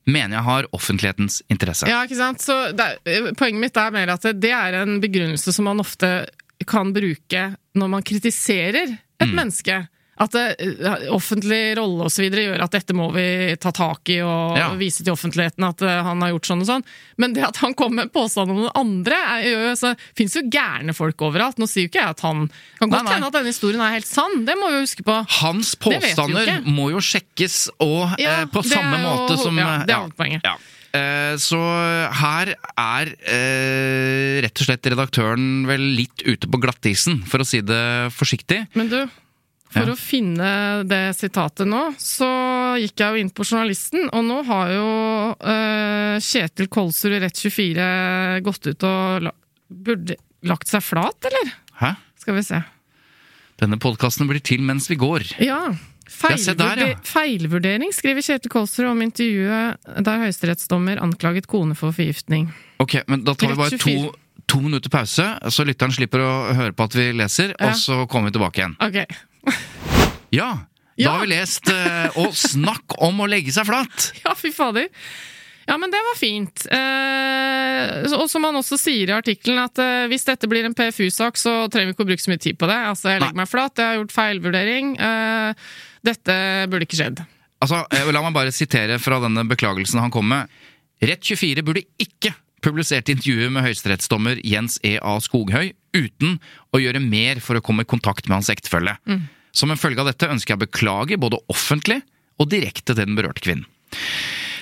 [0.08, 1.88] mener jeg har offentlighetens interesse.
[1.89, 2.41] Ja, ikke sant?
[2.41, 6.26] Så det er, poenget mitt er mer at det er en begrunnelse som man ofte
[6.68, 7.43] kan bruke
[7.76, 9.36] når man kritiserer et Mm.
[9.36, 9.88] menneske.
[10.20, 14.57] At det, eh, offentlig rolle videre gjør at dette må vi ta tak i og
[14.57, 14.65] Ja.
[14.76, 16.84] vise til offentligheten at eh, han har gjort sånn og sånn.
[17.17, 20.41] Men det at han kom med påstand om noen andre, er, jo, så fins jo
[20.51, 21.55] gærne folk overalt.
[21.57, 22.49] Nå sier jo ikke jeg at han
[22.80, 25.15] Kan godt hende at denne historien er helt sann, det må vi jo huske på.
[25.39, 29.86] Hans påstander jo må jo sjekkes og Ja, eh, på samme jo- måte som ja,
[29.86, 30.41] det er hovedpoenget.
[30.43, 30.57] ja.
[30.91, 31.55] Eh, Så
[32.11, 37.61] her er eh, rett og slett redaktøren vel litt ute på glattisen, for å si
[37.61, 38.67] det forsiktig.
[38.76, 38.99] Men du,
[39.70, 39.93] for Ja.
[39.93, 42.26] å finne det sitatet nå, så
[42.82, 44.88] gikk jeg jo inn på journalisten, og nå har jo
[45.38, 49.32] uh, Kjetil Kolsrud i Rett24 gått ut og la,
[49.70, 50.17] burde
[50.49, 51.53] lagt seg flat, eller?
[51.84, 51.93] Hæ?
[52.20, 52.63] Skal vi se.
[53.59, 55.28] Denne podkasten blir til mens vi går.
[55.43, 55.61] Ja.
[56.09, 56.95] Ja, der, ja.
[57.05, 62.47] Feilvurdering, skriver Kjetil Kolsrud om intervjuet der høyesterettsdommer anklaget kone for forgiftning.
[62.82, 63.93] Ok, men Da tar vi bare to,
[64.49, 67.70] to minutter pause, så lytteren slipper å høre på at vi leser, Ja.
[67.70, 68.74] og så kommer vi tilbake igjen.
[68.82, 69.05] Ok.
[70.36, 70.52] Ja,
[71.00, 74.12] da har vi lest eh, Og snakk om å legge seg flat!
[74.26, 74.89] Ja, fy fader.
[75.70, 76.64] Ja, men det var fint.
[76.74, 81.38] Eh, og som han også sier i artikkelen, at eh, hvis dette blir en PFU-sak,
[81.38, 82.78] så trenger vi ikke å bruke så mye tid på det.
[82.89, 83.43] Altså, jeg legger Nei.
[83.43, 84.89] meg flat, jeg har gjort feilvurdering.
[84.97, 85.68] Eh,
[86.10, 86.38] dette
[86.74, 87.22] burde ikke skjedd.
[87.62, 90.50] Altså, eh, La meg bare sitere fra denne beklagelsen han kom med.
[91.06, 92.34] Rett24 burde ikke
[92.66, 94.97] publisert intervjuet med høyesterettsdommer Jens E.
[94.97, 95.20] A.
[95.22, 96.39] Skoghøy uten
[96.74, 98.97] å gjøre mer for å komme i kontakt med hans ektefelle.
[99.56, 102.02] Som en følge av dette ønsker jeg å beklage både offentlig
[102.39, 103.68] og direkte til den berørte kvinnen.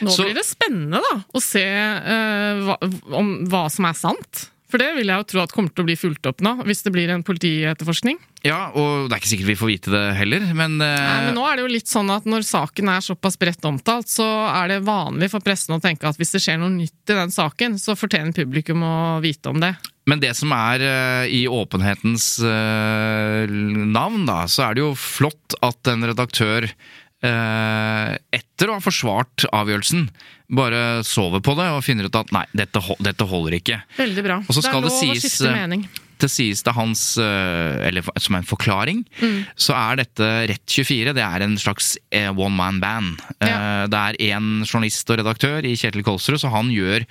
[0.01, 2.77] Nå Så- blir det spennende da, å se uh, hva,
[3.17, 4.47] om hva som er sant.
[4.67, 6.83] For det vil jeg jo tro at kommer til å bli fulgt opp nå, hvis
[6.83, 8.17] det blir en politietterforskning.
[8.43, 10.91] Ja, og det er ikke sikkert vi får vite det heller, men, uh...
[10.91, 14.11] Nei, men nå er det jo litt sånn at når saken er såpass bredt omtalt,
[14.11, 17.15] så er det vanlig for pressen å tenke at hvis det skjer noe nytt i
[17.15, 19.71] den saken, så fortjener publikum å vite om det.
[20.07, 23.49] Men det som er eh, i åpenhetens eh,
[23.91, 29.49] navn, da, så er det jo flott at en redaktør eh, etter å ha forsvart
[29.51, 30.07] avgjørelsen,
[30.47, 33.81] bare sover på det og finner ut at nei, dette, dette holder ikke.
[33.99, 34.41] Veldig bra.
[34.47, 35.83] Det er det lov sies, å skifte mening.
[36.23, 39.03] Det sies det hans eh, Eller som en forklaring,
[39.55, 43.21] så er dette Rett24 det er en slags eh, one man band.
[43.41, 43.57] Eh, Ja.
[43.87, 47.05] Det er én journalist og redaktør i Kjetil Kolsrud, så han gjør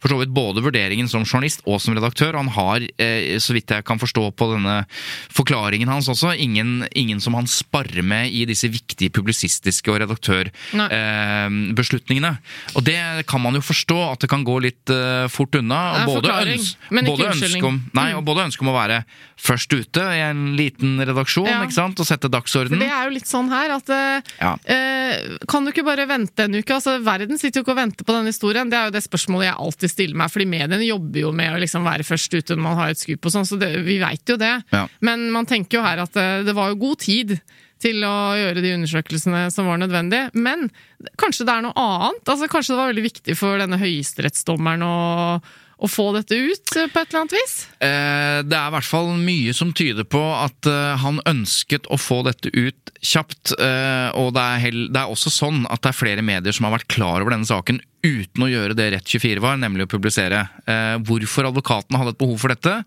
[0.00, 2.34] for så vidt både vurderingen som journalist og som redaktør.
[2.38, 4.84] Han har, eh, så vidt jeg kan forstå på denne
[5.32, 12.32] forklaringen hans også, ingen, ingen som han sparer med i disse viktige publisistiske og redaktørbeslutningene.
[12.74, 15.80] og det kan man jo forstå, at det kan gå litt eh, fort unna.
[15.92, 17.64] Det er både, forklaring, øns men ikke unnskyldning.
[17.68, 19.00] om, nei, og både ønske om å være
[19.40, 21.62] først ute i en liten redaksjon Ja.
[21.64, 21.98] ikke sant?
[21.98, 22.78] og sette For dagsorden.
[22.78, 24.52] det er jo litt sånn her at eh, Ja.
[24.68, 26.76] eh, Kan du ikke bare vente en uke?
[26.76, 28.68] Altså, Verden sitter jo ikke og venter på denne historien.
[28.70, 31.58] Det er jo det spørsmålet jeg alltid stiller meg, fordi mediene jobber jo med å
[31.62, 34.22] liksom være først ute når man har et skup og sånn, så det, vi veit
[34.28, 34.52] jo det.
[34.72, 34.86] Ja.
[35.00, 37.40] Men man tenker jo her at eh, det var jo god tid
[37.82, 40.30] til å gjøre de undersøkelsene som var nødvendige.
[40.38, 40.68] Men
[41.18, 42.22] kanskje det er noe annet?
[42.30, 44.96] Altså, kanskje det var veldig viktig for denne høyesterettsdommeren å,
[45.82, 47.54] å få dette ut på et eller annet vis?
[47.82, 51.98] Eh, Det er i hvert fall mye som tyder på at eh, han ønsket å
[51.98, 53.52] få dette ut kjapt.
[53.58, 56.78] eh, Og det er, det er også sånn at det er flere medier som har
[56.78, 60.48] vært klar over denne saken uten å gjøre det Rett24 var, nemlig å publisere.
[60.66, 62.84] Eh, Hvorfor advokatene hadde et behov for dette?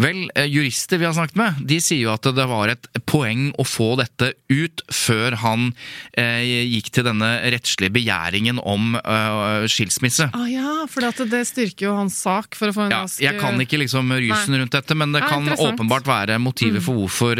[0.00, 3.50] Vel, eh, jurister vi har snakket med, de sier jo at det var et poeng
[3.60, 5.74] å få dette ut før han
[6.16, 8.94] eh, gikk til denne rettslige begjæringen om
[9.70, 10.30] skilsmisse.
[10.34, 13.38] Ah, ja, for det styrker jo hans sak for å få en Ja, rask jeg
[13.40, 15.44] kan ikke liksom rysen rundt dette, men det Nei, kan.
[15.44, 15.60] Mm.
[15.74, 17.36] åpenbart være motivet for hvorfor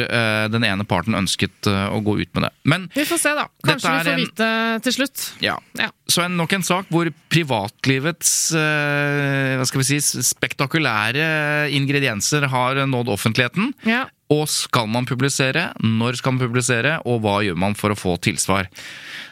[0.53, 2.53] den ene parten ønsket å gå ut med det.
[2.65, 3.47] Men Vi får se, da.
[3.65, 5.25] Kanskje vi får får en- vite til slutt.
[5.41, 5.59] ja.
[5.79, 5.91] Ja.
[6.09, 12.79] Så en, nok en sak hvor privatlivets eh, hva skal vi si, spektakulære ingredienser har
[12.87, 13.73] nådd offentligheten.
[13.89, 14.05] Ja.
[14.33, 15.69] Og skal man publisere?
[15.83, 16.95] Når skal man publisere?
[17.11, 18.71] Og hva gjør man for å få tilsvar?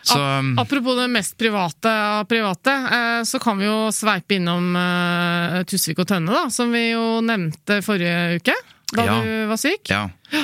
[0.02, 0.18] Så
[0.58, 6.02] Apropos det mest private av private, eh, så kan vi jo sveipe innom eh, Tusvik
[6.02, 8.58] og Tønne, da, som vi jo nevnte forrige uke,
[8.96, 9.20] da Ja.
[9.22, 9.86] du var syk.
[9.94, 10.08] Ja.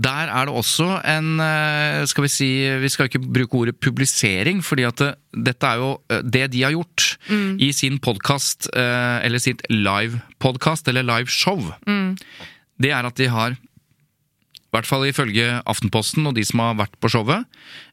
[0.00, 4.62] Der er det også en eh, Skal vi si Vi skal ikke bruke ordet publisering,
[4.64, 5.10] fordi at det,
[5.50, 7.10] dette er jo eh, det de har gjort
[7.60, 11.60] i sin podkast, eller sitt live-podkast, eller live-show.
[11.86, 12.16] Mm.
[12.80, 16.96] Det er at de har, i hvert fall ifølge Aftenposten og de som har vært
[17.00, 17.46] på showet,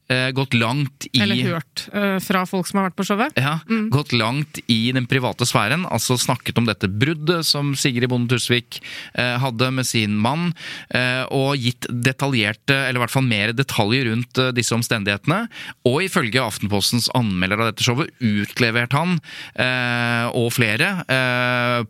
[0.09, 3.33] eh, gått langt i Eller hørt eh, fra folk som har vært på showet.
[3.39, 3.57] ja,
[3.93, 8.79] gått langt i den private sfæren, altså snakket om dette bruddet som Sigrid Bonde Tusvik
[9.13, 10.53] eh, hadde med sin mann,
[10.89, 15.43] eh, og gitt detaljerte, eller i hvert fall mer detaljer rundt eh, disse omstendighetene.
[15.87, 19.17] Og ifølge Aftenpostens anmelder av dette showet utlevert han
[19.55, 20.93] eh, og flere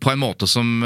[0.02, 0.82] på en måte som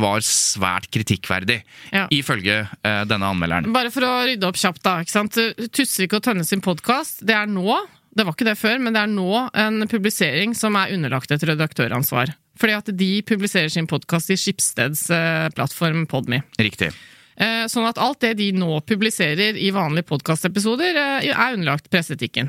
[0.00, 1.58] var svært kritikkverdig,
[1.92, 2.06] Ja.
[2.12, 2.66] ifølge
[3.08, 3.70] denne anmelderen.
[3.74, 4.96] Bare for å rydde opp kjapt, da.
[5.02, 5.38] ikke sant?
[5.74, 7.78] Tusvik og Tønne sin podkast, det er nå,
[8.16, 11.44] det var ikke det før, men det er nå en publisering som er underlagt et
[11.46, 12.34] redaktøransvar.
[12.56, 16.40] Fordi at de publiserer sin podkast i Skipsteds eh, plattform Podme.
[16.56, 16.88] Riktig.
[17.36, 22.48] Eh, Sånn at alt det de nå publiserer i vanlige podkastepisoder, er underlagt presseetikken.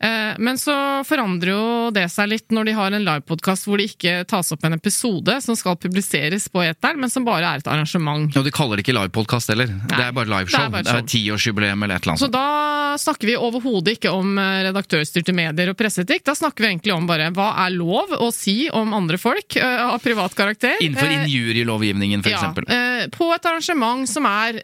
[0.00, 0.74] Eh, Men så
[1.06, 4.62] forandrer jo det seg litt når de har en livepodkast hvor det ikke tas opp
[4.68, 8.28] en episode som skal publiseres på eteren, men som bare er et arrangement.
[8.38, 9.72] Og de kaller det ikke livepodkast heller.
[9.90, 10.70] Det er bare liveshow.
[10.70, 12.22] det er tiårsjubileum eller et eller annet.
[12.22, 16.24] Så da snakker vi overhodet ikke om eh, redaktørstyrte medier og presseetikk.
[16.30, 19.84] Da snakker vi egentlig om bare hva er lov å si om andre folk eh,
[19.88, 20.78] av privat karakter.
[20.84, 22.30] Innenfor injurielovgivningen, for
[22.68, 24.58] ja, på et arrangement som er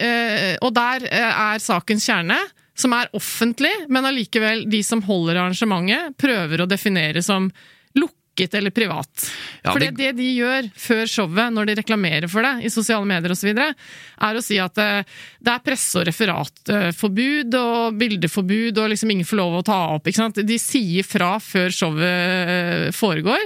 [0.65, 2.39] Og der er sakens kjerne.
[2.75, 7.47] Som er offentlig, men allikevel de som holder arrangementet, prøver å definere som
[7.95, 9.29] lukket eller privat.
[9.63, 13.07] Ja, For det- det de gjør før showet, når de reklamerer for det i sosiale
[13.07, 15.05] medier osv., er å si at eh,
[15.41, 20.05] det er presse- og referatforbud og bildeforbud, og liksom ingen får lov å ta opp.
[20.11, 20.35] ikke sant?
[20.47, 23.39] De sier fra før showet eh, foregår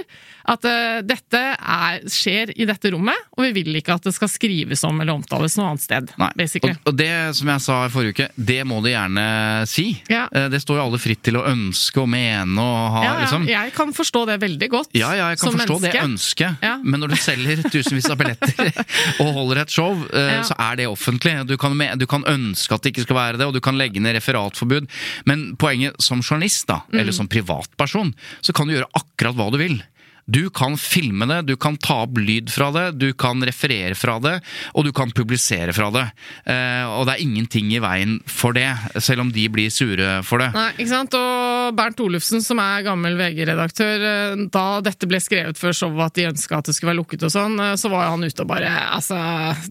[0.45, 4.29] at uh, dette er, skjer i dette rommet, og vi vil ikke at det skal
[4.31, 6.11] skrives om eller omtales noe annet sted.
[6.15, 9.25] Og, og det som jeg sa i forrige uke, det må du gjerne
[9.69, 9.89] si.
[10.09, 10.27] Ja.
[10.31, 13.19] Eh, Det står jo alle fritt til å ønske og mene og ha ja, ja,
[13.25, 14.89] liksom Jeg kan forstå det veldig godt.
[14.97, 16.05] ja, ja, jeg kan forstå det menneske.
[16.49, 16.75] ønsket, Ja.
[16.83, 18.71] men når du selger tusenvis av billetter
[19.23, 21.35] og holder et show, uh, så er det offentlig.
[21.49, 23.99] Du kan, du kan ønske at det ikke skal være det, og du kan legge
[24.03, 24.89] ned referatforbud.
[25.29, 26.99] Men poenget som journalist, da, Mm.
[27.01, 29.75] eller som privatperson, så kan du gjøre akkurat hva du vil.
[30.29, 34.19] Du kan filme det, du kan ta opp lyd fra det, du kan referere fra
[34.21, 34.35] det,
[34.77, 36.05] og du kan publisere fra det.
[36.45, 38.67] Eh, og det er ingenting i veien for det,
[39.01, 40.51] selv om de blir sure for det.
[40.53, 41.17] Nei, ikke sant?
[41.17, 46.19] Og Bernt Olufsen, som er gammel VG-redaktør, eh, da dette ble skrevet før showet at
[46.19, 48.51] de ønska at det skulle være lukket og sånn, eh, så var han ute og
[48.51, 48.69] bare
[48.99, 49.17] Altså,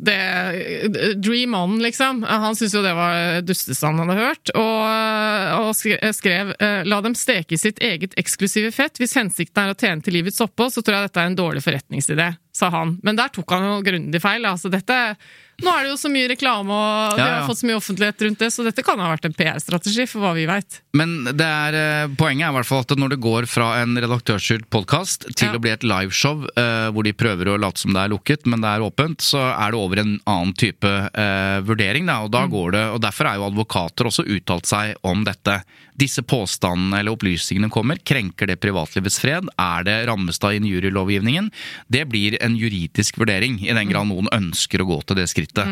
[0.02, 2.24] det Dream on, liksom.
[2.26, 4.52] Han syntes jo det var dusteste han hadde hørt.
[4.58, 6.52] Og, og skrev
[6.88, 8.98] La dem steke sitt eget eksklusive fett.
[9.00, 11.62] Hvis hensikten er å tjene til livets opphold, så tror jeg dette er en dårlig
[11.62, 12.36] forretningsidé.
[12.58, 12.98] sa han.
[13.04, 14.42] Men der tok han jo grundig feil.
[14.44, 15.16] Altså dette
[15.62, 17.34] Nå er det jo så mye reklame, og vi Ja, ja.
[17.40, 20.20] har fått så mye offentlighet rundt det, så dette kan ha vært en PR-strategi, for
[20.22, 20.80] hva vi veit.
[20.94, 23.94] Men det er, eh, poenget er i hvert fall at når det går fra en
[23.96, 25.54] redaktørstyrt podkast til Ja.
[25.54, 28.60] å bli et liveshow eh, hvor de prøver å late som det er lukket, men
[28.60, 32.06] det er åpent, så er det over en annen type eh, vurdering.
[32.06, 32.50] Da, og, da Mm.
[32.50, 35.62] går det, og Derfor er jo advokater også uttalt seg om dette.
[35.98, 37.98] Disse påstandene eller opplysningene kommer.
[38.06, 39.48] Krenker det privatlivets fred?
[39.58, 41.50] Er det rammes det av injurielovgivningen?
[41.90, 45.66] Det blir en juridisk vurdering, i den grad noen ønsker å gå til det skrittet.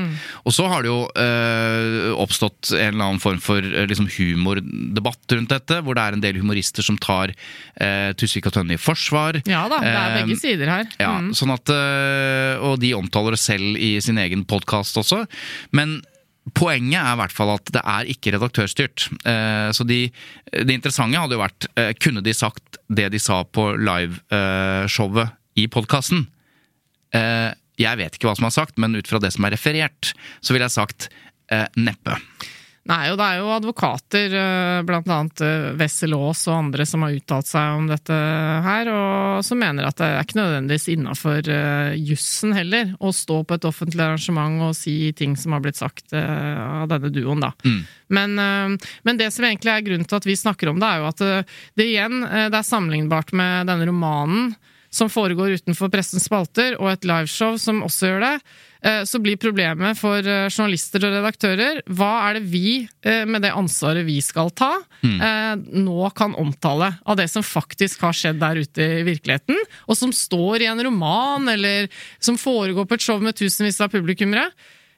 [0.44, 5.36] Og så har det jo øh, oppstått en eller annen form for eh, liksom humordebatt
[5.36, 8.80] rundt dette, hvor det er en del humorister som tar øh, Tusvik og Tønne i
[8.82, 9.40] forsvar.
[9.46, 10.90] Ja da, det er begge sider her.
[11.00, 11.30] Ja, Mm.
[11.38, 15.22] sånn at, øh, Og de omtaler det selv i sin egen podkast også.
[15.72, 16.02] Men
[16.54, 19.08] poenget er i hvert fall at det er ikke redaktørstyrt.
[19.26, 20.10] Eh, Så de,
[20.52, 25.66] det interessante hadde jo vært eh, Kunne de sagt det de sa på liveshowet i
[25.72, 26.26] podkasten?
[27.76, 30.12] Jeg vet ikke hva som er sagt, men ut fra det som er referert,
[30.44, 31.08] så ville jeg sagt
[31.52, 32.16] eh, neppe.
[32.86, 37.02] Nei, og det er jo advokater, eh, blant annet eh, Wessel Aas og andre som
[37.06, 38.20] har uttalt seg om dette
[38.66, 41.50] her, og som mener at det er ikke nødvendigvis innafor
[41.98, 46.14] jussen heller å stå på et offentlig arrangement og si ting som har blitt sagt
[46.16, 47.52] eh, av denne duoen, da.
[48.08, 51.02] Men, eh, men det som egentlig er grunnen til at vi snakker om det, er
[51.02, 51.34] jo at det,
[51.78, 54.54] det igjen eh, det er sammenlignbart med denne romanen
[54.96, 58.32] som foregår utenfor pressens spalter, og et liveshow som også gjør det,
[58.88, 62.70] eh, så blir problemet for eh, journalister og redaktører hva er det vi,
[63.04, 64.72] eh, med det ansvaret vi skal ta,
[65.02, 65.66] mm.
[65.84, 70.14] nå kan omtale av det som faktisk har skjedd der ute i virkeligheten, og som
[70.14, 74.48] står i en roman, eller som foregår på et show med tusenvis av publikummere,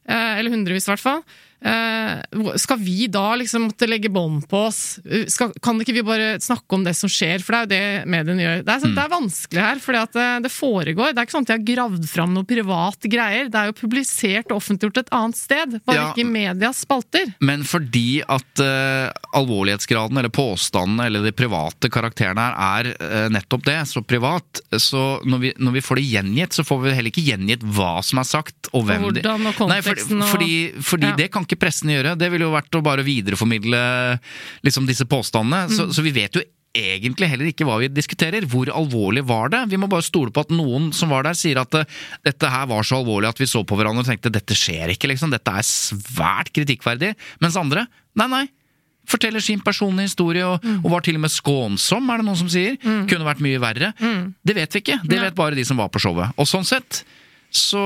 [0.08, 1.20] eller hundrevis i hvert fall.
[1.58, 4.98] Eh, skal vi da liksom måtte legge bånd på oss?
[5.04, 7.42] Eh, Skal, kan ikke vi bare snakke om det som skjer?
[7.42, 8.60] For det er jo det mediene gjør.
[8.62, 11.10] Det er, så, det er vanskelig her, for det, det foregår.
[11.12, 13.50] Det er ikke sånn at de har gravd fram noe privat greier.
[13.50, 16.06] Det er jo publisert og offentliggjort et annet sted, bare Ja.
[16.12, 17.32] ikke i medias spalter.
[17.42, 23.66] Men fordi at uh, alvorlighetsgraden eller påstandene eller de private karakterene her er uh, nettopp
[23.66, 27.10] det, så privat, så når vi, når vi får det gjengitt, så får vi heller
[27.12, 30.52] ikke gjengitt hva som er sagt, og hvem og hvordan, og Nei, for, fordi, fordi,
[30.92, 31.16] fordi Ja.
[31.18, 32.14] det kan ikke pressen gjøre.
[32.20, 33.80] Det ville jo vært å bare videreformidle
[34.66, 35.66] liksom disse påstandene.
[35.68, 35.74] Mm.
[35.74, 36.44] Så, så vi vet jo
[36.78, 38.44] egentlig heller ikke hva vi diskuterer.
[38.46, 39.64] Hvor alvorlig var det?
[39.72, 41.88] Vi må bare stole på at noen som var der, sier at eh,
[42.28, 45.10] dette her var så alvorlig at vi så på hverandre og tenkte dette skjer ikke,
[45.10, 45.32] liksom.
[45.34, 47.14] Dette er svært kritikkverdig.
[47.42, 47.88] Mens andre,
[48.20, 48.44] nei, nei.
[49.08, 50.82] Forteller sin personlige historie og, Mm.
[50.84, 52.74] og var til og med skånsom, er det noen som sier.
[53.08, 53.94] Kunne vært mye verre.
[54.44, 54.98] Det vet vi ikke.
[55.08, 56.34] Det vet bare de som var på showet.
[56.36, 57.00] Og sånn sett
[57.50, 57.80] så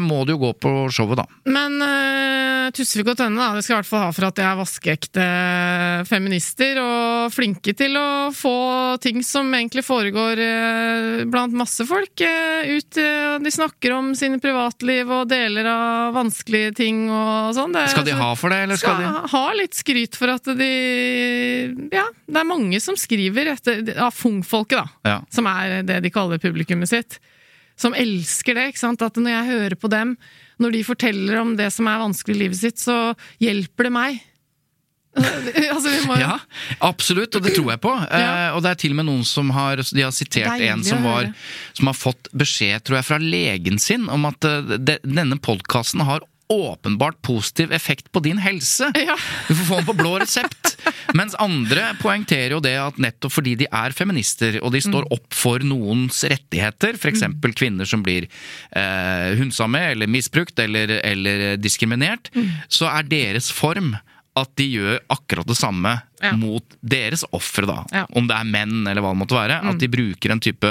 [0.00, 1.24] må du jo gå på showet, da.
[1.48, 4.44] Men uh, Tusvik og Tønne da, det skal i hvert fall ha for at de
[4.44, 5.28] er vaskeekte
[6.08, 8.54] feminister og flinke til å få
[9.04, 13.00] ting som egentlig foregår uh, blant masse folk, uh, ut.
[13.00, 17.76] eh, de snakker om sine privatliv og deler av vanskelige ting og sånn.
[17.90, 20.72] Skal de ha for det, eller skal de ha litt skryt for at de
[21.94, 25.08] Ja, det er mange som skriver etter Av fungfolket, da.
[25.08, 25.18] Ja.
[25.32, 27.18] Som er det de kaller publikummet sitt.
[27.80, 28.68] Som elsker det.
[28.78, 30.14] At når jeg hører på dem,
[30.62, 34.22] når de forteller om det som er vanskelig i livet sitt, så hjelper det meg.
[35.74, 36.40] altså, vi må Ja,
[36.82, 37.94] absolutt, og det tror jeg på.
[38.14, 38.50] Ja.
[38.50, 40.84] Uh, og det er til og med noen som har De har sitert Deilig en
[40.86, 41.30] som, var,
[41.74, 46.02] som har fått beskjed, tror jeg, fra legen sin om at uh, de, denne podkasten
[46.06, 48.88] har åpenbart positiv effekt på din helse.
[48.98, 49.16] Ja.
[49.48, 50.74] Du får få den på blå resept.
[51.14, 55.34] Mens andre poengterer jo det at nettopp fordi de er feminister, og de står opp
[55.36, 57.12] for noens rettigheter, f.eks.
[57.14, 58.26] eksempel kvinner som blir
[58.72, 62.30] eh, hundsa med, eller misbrukt, eller, eller diskriminert,
[62.72, 63.94] så er deres form
[64.34, 65.92] at de gjør akkurat det samme
[66.24, 66.32] Ja.
[66.40, 67.82] mot deres ofre, da.
[67.92, 68.06] Ja.
[68.16, 69.58] Om det er menn eller hva det måtte være.
[69.68, 70.70] At de bruker en type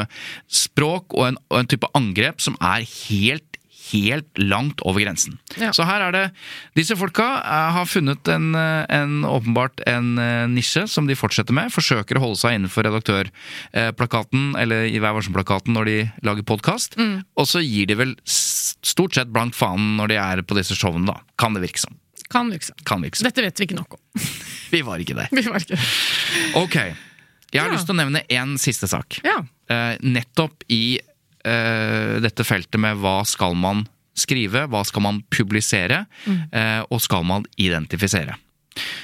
[0.51, 3.59] språk og en, og en type angrep som er helt
[3.93, 5.37] Helt langt over grensen.
[5.61, 5.69] Ja.
[5.75, 6.23] Så her er det
[6.75, 11.53] Disse folka eh, har funnet en, eh, en åpenbart en eh, nisje som de fortsetter
[11.53, 11.69] med.
[11.73, 16.97] Forsøker å holde seg innenfor redaktørplakaten, eller i Vær varsom-plakaten når de lager podkast.
[16.97, 17.21] Mm.
[17.37, 21.05] Og så gir de vel stort sett blankt fanen når de er på disse showene,
[21.09, 21.19] da.
[21.39, 21.95] Kan det virke som.
[22.33, 22.75] Kan liksom.
[22.87, 23.27] Kan virke som.
[23.29, 24.03] Dette vet vi ikke nok om.
[24.73, 25.27] Vi var ikke der.
[25.29, 25.77] Vi var ikke
[26.57, 26.75] Ok.
[27.53, 27.73] Jeg har Ja.
[27.75, 29.19] lyst til å nevne én siste sak.
[29.21, 29.35] Ja.
[29.69, 30.97] Uh, nettopp i
[31.43, 33.81] dette feltet med hva skal man
[34.17, 38.37] skrive, hva skal man publisere, eh, og skal man identifisere.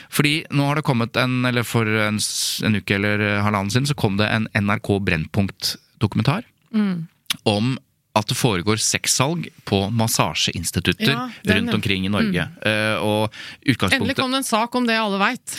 [0.09, 2.17] Fordi nå har det kommet en, eller for en,
[2.65, 6.47] en uke eller halvannen siden, så kom det en NRK Brennpunkt-dokumentar
[7.49, 7.75] om
[8.18, 12.47] at det foregår sexsalg på massasjeinstitutter Ja, rundt omkring i Norge.
[12.66, 13.30] Eh, og
[13.70, 15.53] Endelig kom det en sak om det alle veit.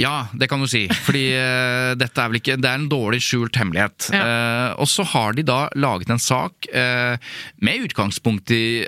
[0.00, 0.88] Ja, det kan du si.
[1.06, 4.10] Fordi uh, dette er vel ikke Det er en dårlig skjult hemmelighet.
[4.12, 4.22] Ja.
[4.26, 8.84] Uh, og så har de da laget en sak med utgangspunkt i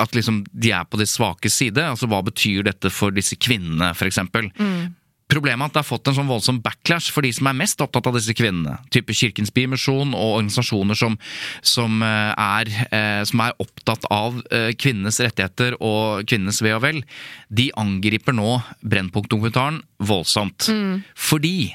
[0.00, 1.82] at liksom de er på de svakes side.
[1.82, 4.20] Altså hva betyr dette for disse kvinnene, f.eks.
[4.22, 4.92] Mm.
[5.32, 7.80] Problemet er at det har fått en sånn voldsom backlash for de som er mest
[7.80, 8.76] opptatt av disse kvinnene.
[8.92, 11.16] Type Kirkens Bymisjon og organisasjoner som,
[11.64, 16.82] som, eh, er, eh, som er opptatt av eh, kvinnenes rettigheter og kvinnenes ve og
[16.84, 17.02] vel.
[17.48, 20.68] De angriper nå Brennpunkt-dokumentaren voldsomt.
[21.16, 21.72] Fordi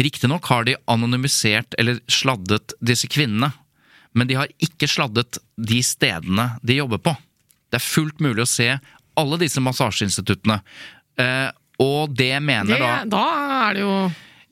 [0.00, 3.52] Riktignok har de anonymisert eller sladdet disse kvinnene,
[4.14, 7.14] men de har ikke sladdet de stedene de jobber på.
[7.70, 8.68] Det er fullt mulig å se
[9.18, 10.60] alle disse massasjeinstituttene.
[11.18, 11.50] Eh,
[11.82, 13.24] og det mener Det, da da
[13.68, 13.96] er det jo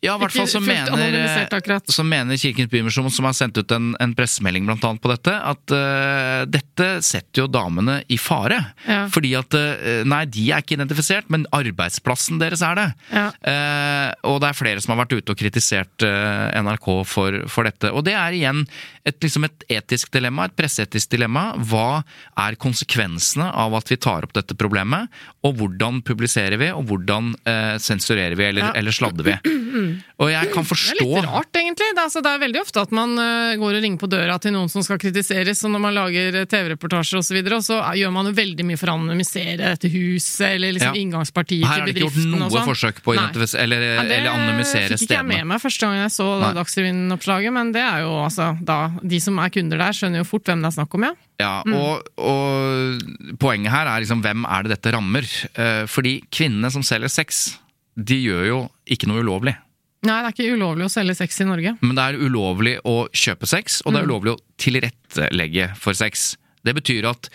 [0.03, 3.93] ja, i hvert fall så mener, så mener Kirkens Bymisjon, som har sendt ut en,
[4.03, 8.59] en pressemelding blant annet på dette, at uh, dette setter jo damene i fare.
[8.83, 9.05] Ja.
[9.15, 12.89] Fordi at uh, Nei, de er ikke identifisert, men arbeidsplassen deres er det.
[13.15, 13.29] Ja.
[13.47, 17.95] Uh, og det er flere som har vært ute og kritisert NRK for, for dette.
[17.95, 18.67] Og det er igjen
[19.05, 21.53] et, liksom et etisk dilemma, et presseetisk dilemma.
[21.59, 22.03] Hva
[22.39, 25.11] er konsekvensene av at vi tar opp dette problemet?
[25.43, 28.73] Og hvordan publiserer vi, og hvordan eh, sensurerer vi, eller, Ja.
[28.79, 29.37] eller sladder vi?
[30.23, 31.87] Og jeg kan forstå Det er litt rart, egentlig.
[31.97, 34.37] Det er, altså, det er veldig ofte at man uh, går og ringer på døra
[34.39, 37.65] til noen som skal kritiseres, og når man lager eh, TV-reportasjer osv., så, videre, og
[37.65, 41.01] så gjør man jo veldig mye for å anonymisere dette huset, eller liksom Ja.
[41.01, 42.69] inngangspartiet Her er det ikke gjort bedriften og noe sånn.
[42.69, 45.89] forsøk på å identifisere eller, Ja, det eller anonymisere fikk ikke jeg med meg første
[45.89, 46.29] gang jeg så
[46.61, 50.45] Dagsrevyen-oppslaget, men det er jo altså da De som er kunder der, skjønner jo fort
[50.45, 51.13] hvem det er snakk om, ja.
[51.41, 51.75] Ja, Mm.
[51.75, 55.27] og, og poenget her er liksom hvem er det dette rammer?
[55.57, 57.59] Eh, fordi kvinnene som selger sex,
[57.97, 59.57] de gjør jo ikke noe ulovlig.
[60.03, 61.77] Nei, det er ikke ulovlig å selge sex i Norge.
[61.81, 63.95] Men det er ulovlig å kjøpe sex, og Mm.
[63.95, 66.37] det er ulovlig å tilrettelegge for sex.
[66.65, 67.29] Det betyr at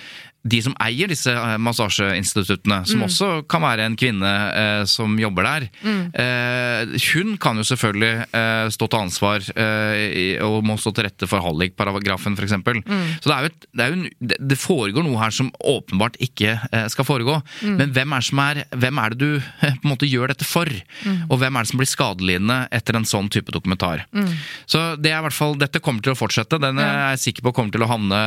[0.48, 3.06] de som eier disse eh, massasjeinstituttene, som Mm.
[3.08, 8.70] også kan være en kvinne eh, som jobber der, eh, hun kan jo selvfølgelig eh,
[8.74, 12.56] stå til ansvar eh, og må stå til rette for hallikparagrafen f.eks.
[12.58, 12.82] Mm.
[13.22, 14.08] Så det, er jo et, det, er jo en,
[14.50, 17.40] det, foregår noe her som åpenbart ikke eh, skal foregå.
[17.62, 17.76] Mm.
[17.82, 19.30] Men hvem er, som er, hvem er det du
[19.62, 20.72] på en måte gjør dette for?
[21.04, 21.28] Mm.
[21.30, 24.06] Og hvem er det som blir skadelidende etter en sånn type dokumentar?
[24.70, 26.60] Så det er i hvert fall, dette kommer til å fortsette.
[26.62, 28.18] Den er jeg sikker på kommer til å havne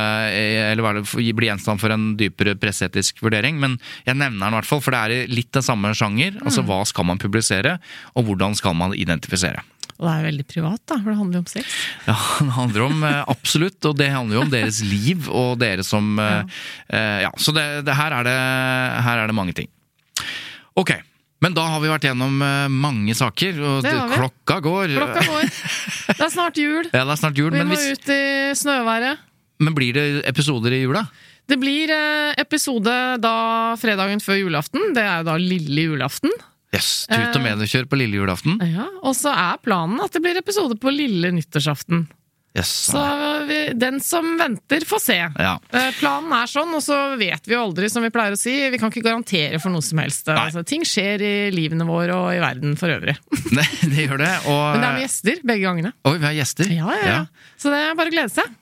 [0.71, 3.59] eller bli gjenstand for en dypere presseetisk vurdering.
[3.61, 6.37] Men jeg nevner den i hvert fall, for det er litt den samme sjanger.
[6.39, 6.45] Mm.
[6.47, 7.77] Altså hva skal man publisere,
[8.15, 9.61] og hvordan skal man identifisere?
[10.01, 11.73] Og det er veldig privat, da, for det handler jo om sex.
[12.09, 15.83] Ja, det handler om eh, absolutt, og det handler jo om deres liv og dere
[15.85, 16.39] som Ja,
[16.89, 18.35] eh, Ja, så det, det, her, er det,
[19.05, 19.69] her er det mange ting.
[20.79, 20.93] Ok,
[21.41, 24.17] men da har vi vært gjennom eh, mange saker, og Det har vi.
[24.21, 24.95] klokka går.
[24.97, 25.49] Klokka går.
[26.17, 26.89] Det er snart jul.
[26.95, 28.21] Ja, det er snart jul, Vi men, må hvis, ut i
[28.57, 29.21] snøværet.
[29.61, 31.05] men blir det episoder i jula?
[31.51, 33.35] Det blir eh, episode da
[33.81, 34.93] fredagen før julaften.
[34.95, 36.31] Det er jo da lille julaften.
[36.71, 37.43] Yes, Tut og Eh.
[37.49, 38.55] mediekjør på lille julaften.
[38.63, 42.05] Ja, Og så er planen at det blir episode på lille nyttårsaften.
[42.55, 42.67] Yes.
[42.91, 42.99] Så
[43.47, 45.15] vi, den som venter, får se.
[45.39, 45.53] Ja.
[45.71, 48.51] Eh, Planen er sånn, og så vet vi jo aldri, som vi pleier å si.
[48.73, 50.27] Vi kan ikke garantere for noe som helst.
[50.27, 53.15] Altså, ting skjer i livene våre og i verden for øvrig.
[53.55, 54.33] Det, det gjør det.
[54.51, 55.93] Og, Men det er med gjester begge gangene.
[56.07, 56.71] Oi, vi har gjester.
[56.75, 57.21] Ja, ja, ja.
[57.59, 58.57] Så det er bare å glede seg.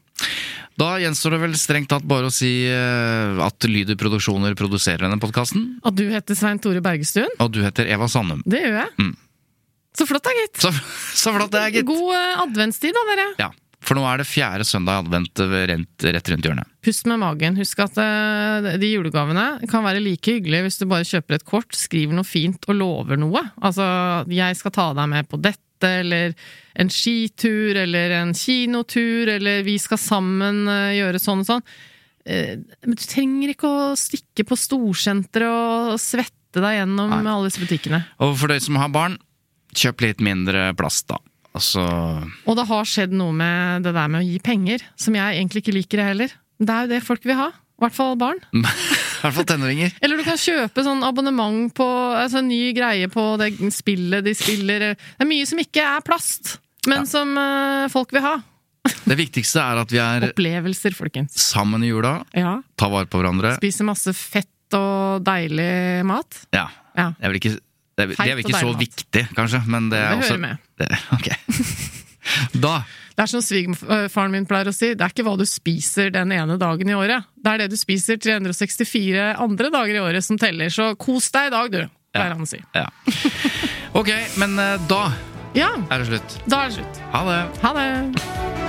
[0.80, 5.20] Da gjenstår det vel strengt tatt bare å si eh, at Lyder Produksjoner produserer denne
[5.20, 5.74] podkasten.
[5.84, 7.32] At du heter Svein Tore Bergestuen.
[7.44, 8.46] Og du heter Eva Sandum.
[8.48, 8.94] Det gjør jeg.
[9.02, 9.16] Mm.
[10.00, 10.62] Så flott da, gitt.
[10.64, 10.72] Så,
[11.20, 11.90] så flott det er, gitt!
[11.90, 13.28] God eh, adventstid da, dere.
[13.42, 13.50] Ja,
[13.84, 16.74] For nå er det fjerde søndag i advent eh, rent, rett rundt hjørnet.
[16.88, 17.60] Pust med magen.
[17.60, 18.00] Husk at
[18.80, 22.70] de julegavene kan være like hyggelige hvis du bare kjøper et kort, skriver noe fint
[22.72, 23.44] og lover noe.
[23.60, 23.84] Altså,
[24.32, 26.34] jeg skal ta deg med på dette, eller
[26.80, 31.64] en skitur, eller en kinotur, eller vi skal sammen eh, gjøre sånn og sånn.
[32.26, 37.24] Eh, Men du trenger ikke å stikke på storsenteret og svette deg gjennom Nei.
[37.30, 38.04] alle disse butikkene.
[38.24, 39.18] Og for dere som har barn,
[39.78, 41.20] kjøp litt mindre plast, da.
[41.58, 41.82] Altså
[42.46, 45.64] Og det har skjedd noe med det der med å gi penger, som jeg egentlig
[45.64, 46.36] ikke liker det heller.
[46.60, 47.50] Det er jo det folk vil ha.
[47.80, 48.40] I hvert fall barn.
[49.24, 49.91] Hvert fall tenåringer.
[50.01, 54.34] Eller du kan kjøpe sånn abonnement på altså en ny greie på det spillet de
[54.38, 54.91] spiller.
[54.95, 56.57] Det er mye som ikke er plast,
[56.88, 58.38] men som uh, folk vil ha.
[59.03, 61.36] Det viktigste er at vi er Opplevelser, folkens.
[61.51, 62.55] sammen i jula, Ja.
[62.80, 63.51] tar vare på hverandre.
[63.59, 64.47] Spise masse fett
[64.78, 66.43] og deilig mat.
[66.55, 66.67] Ja.
[66.95, 67.09] Ja.
[67.20, 68.80] Jeg vil ikke, det, er, det er vel ikke så mat.
[68.82, 70.65] viktig, kanskje, men det er Det også hører med.
[70.80, 71.30] Det, ok.
[72.63, 72.74] Da
[73.20, 76.32] Det er som svigerfaren min pleier å si, det er ikke hva du spiser den
[76.32, 77.28] ene dagen i året.
[77.36, 81.49] Det er det du spiser 364 andre dager i året som teller, så kos deg
[81.49, 81.82] i dag, du,
[82.15, 82.61] pleier han å si.
[82.80, 82.88] Ja.
[83.99, 85.01] Ok, men eh, da
[85.57, 86.39] Ja, er det slutt.
[86.47, 87.03] da er det slutt.
[87.11, 87.39] Ha det.
[87.65, 88.68] Ha det!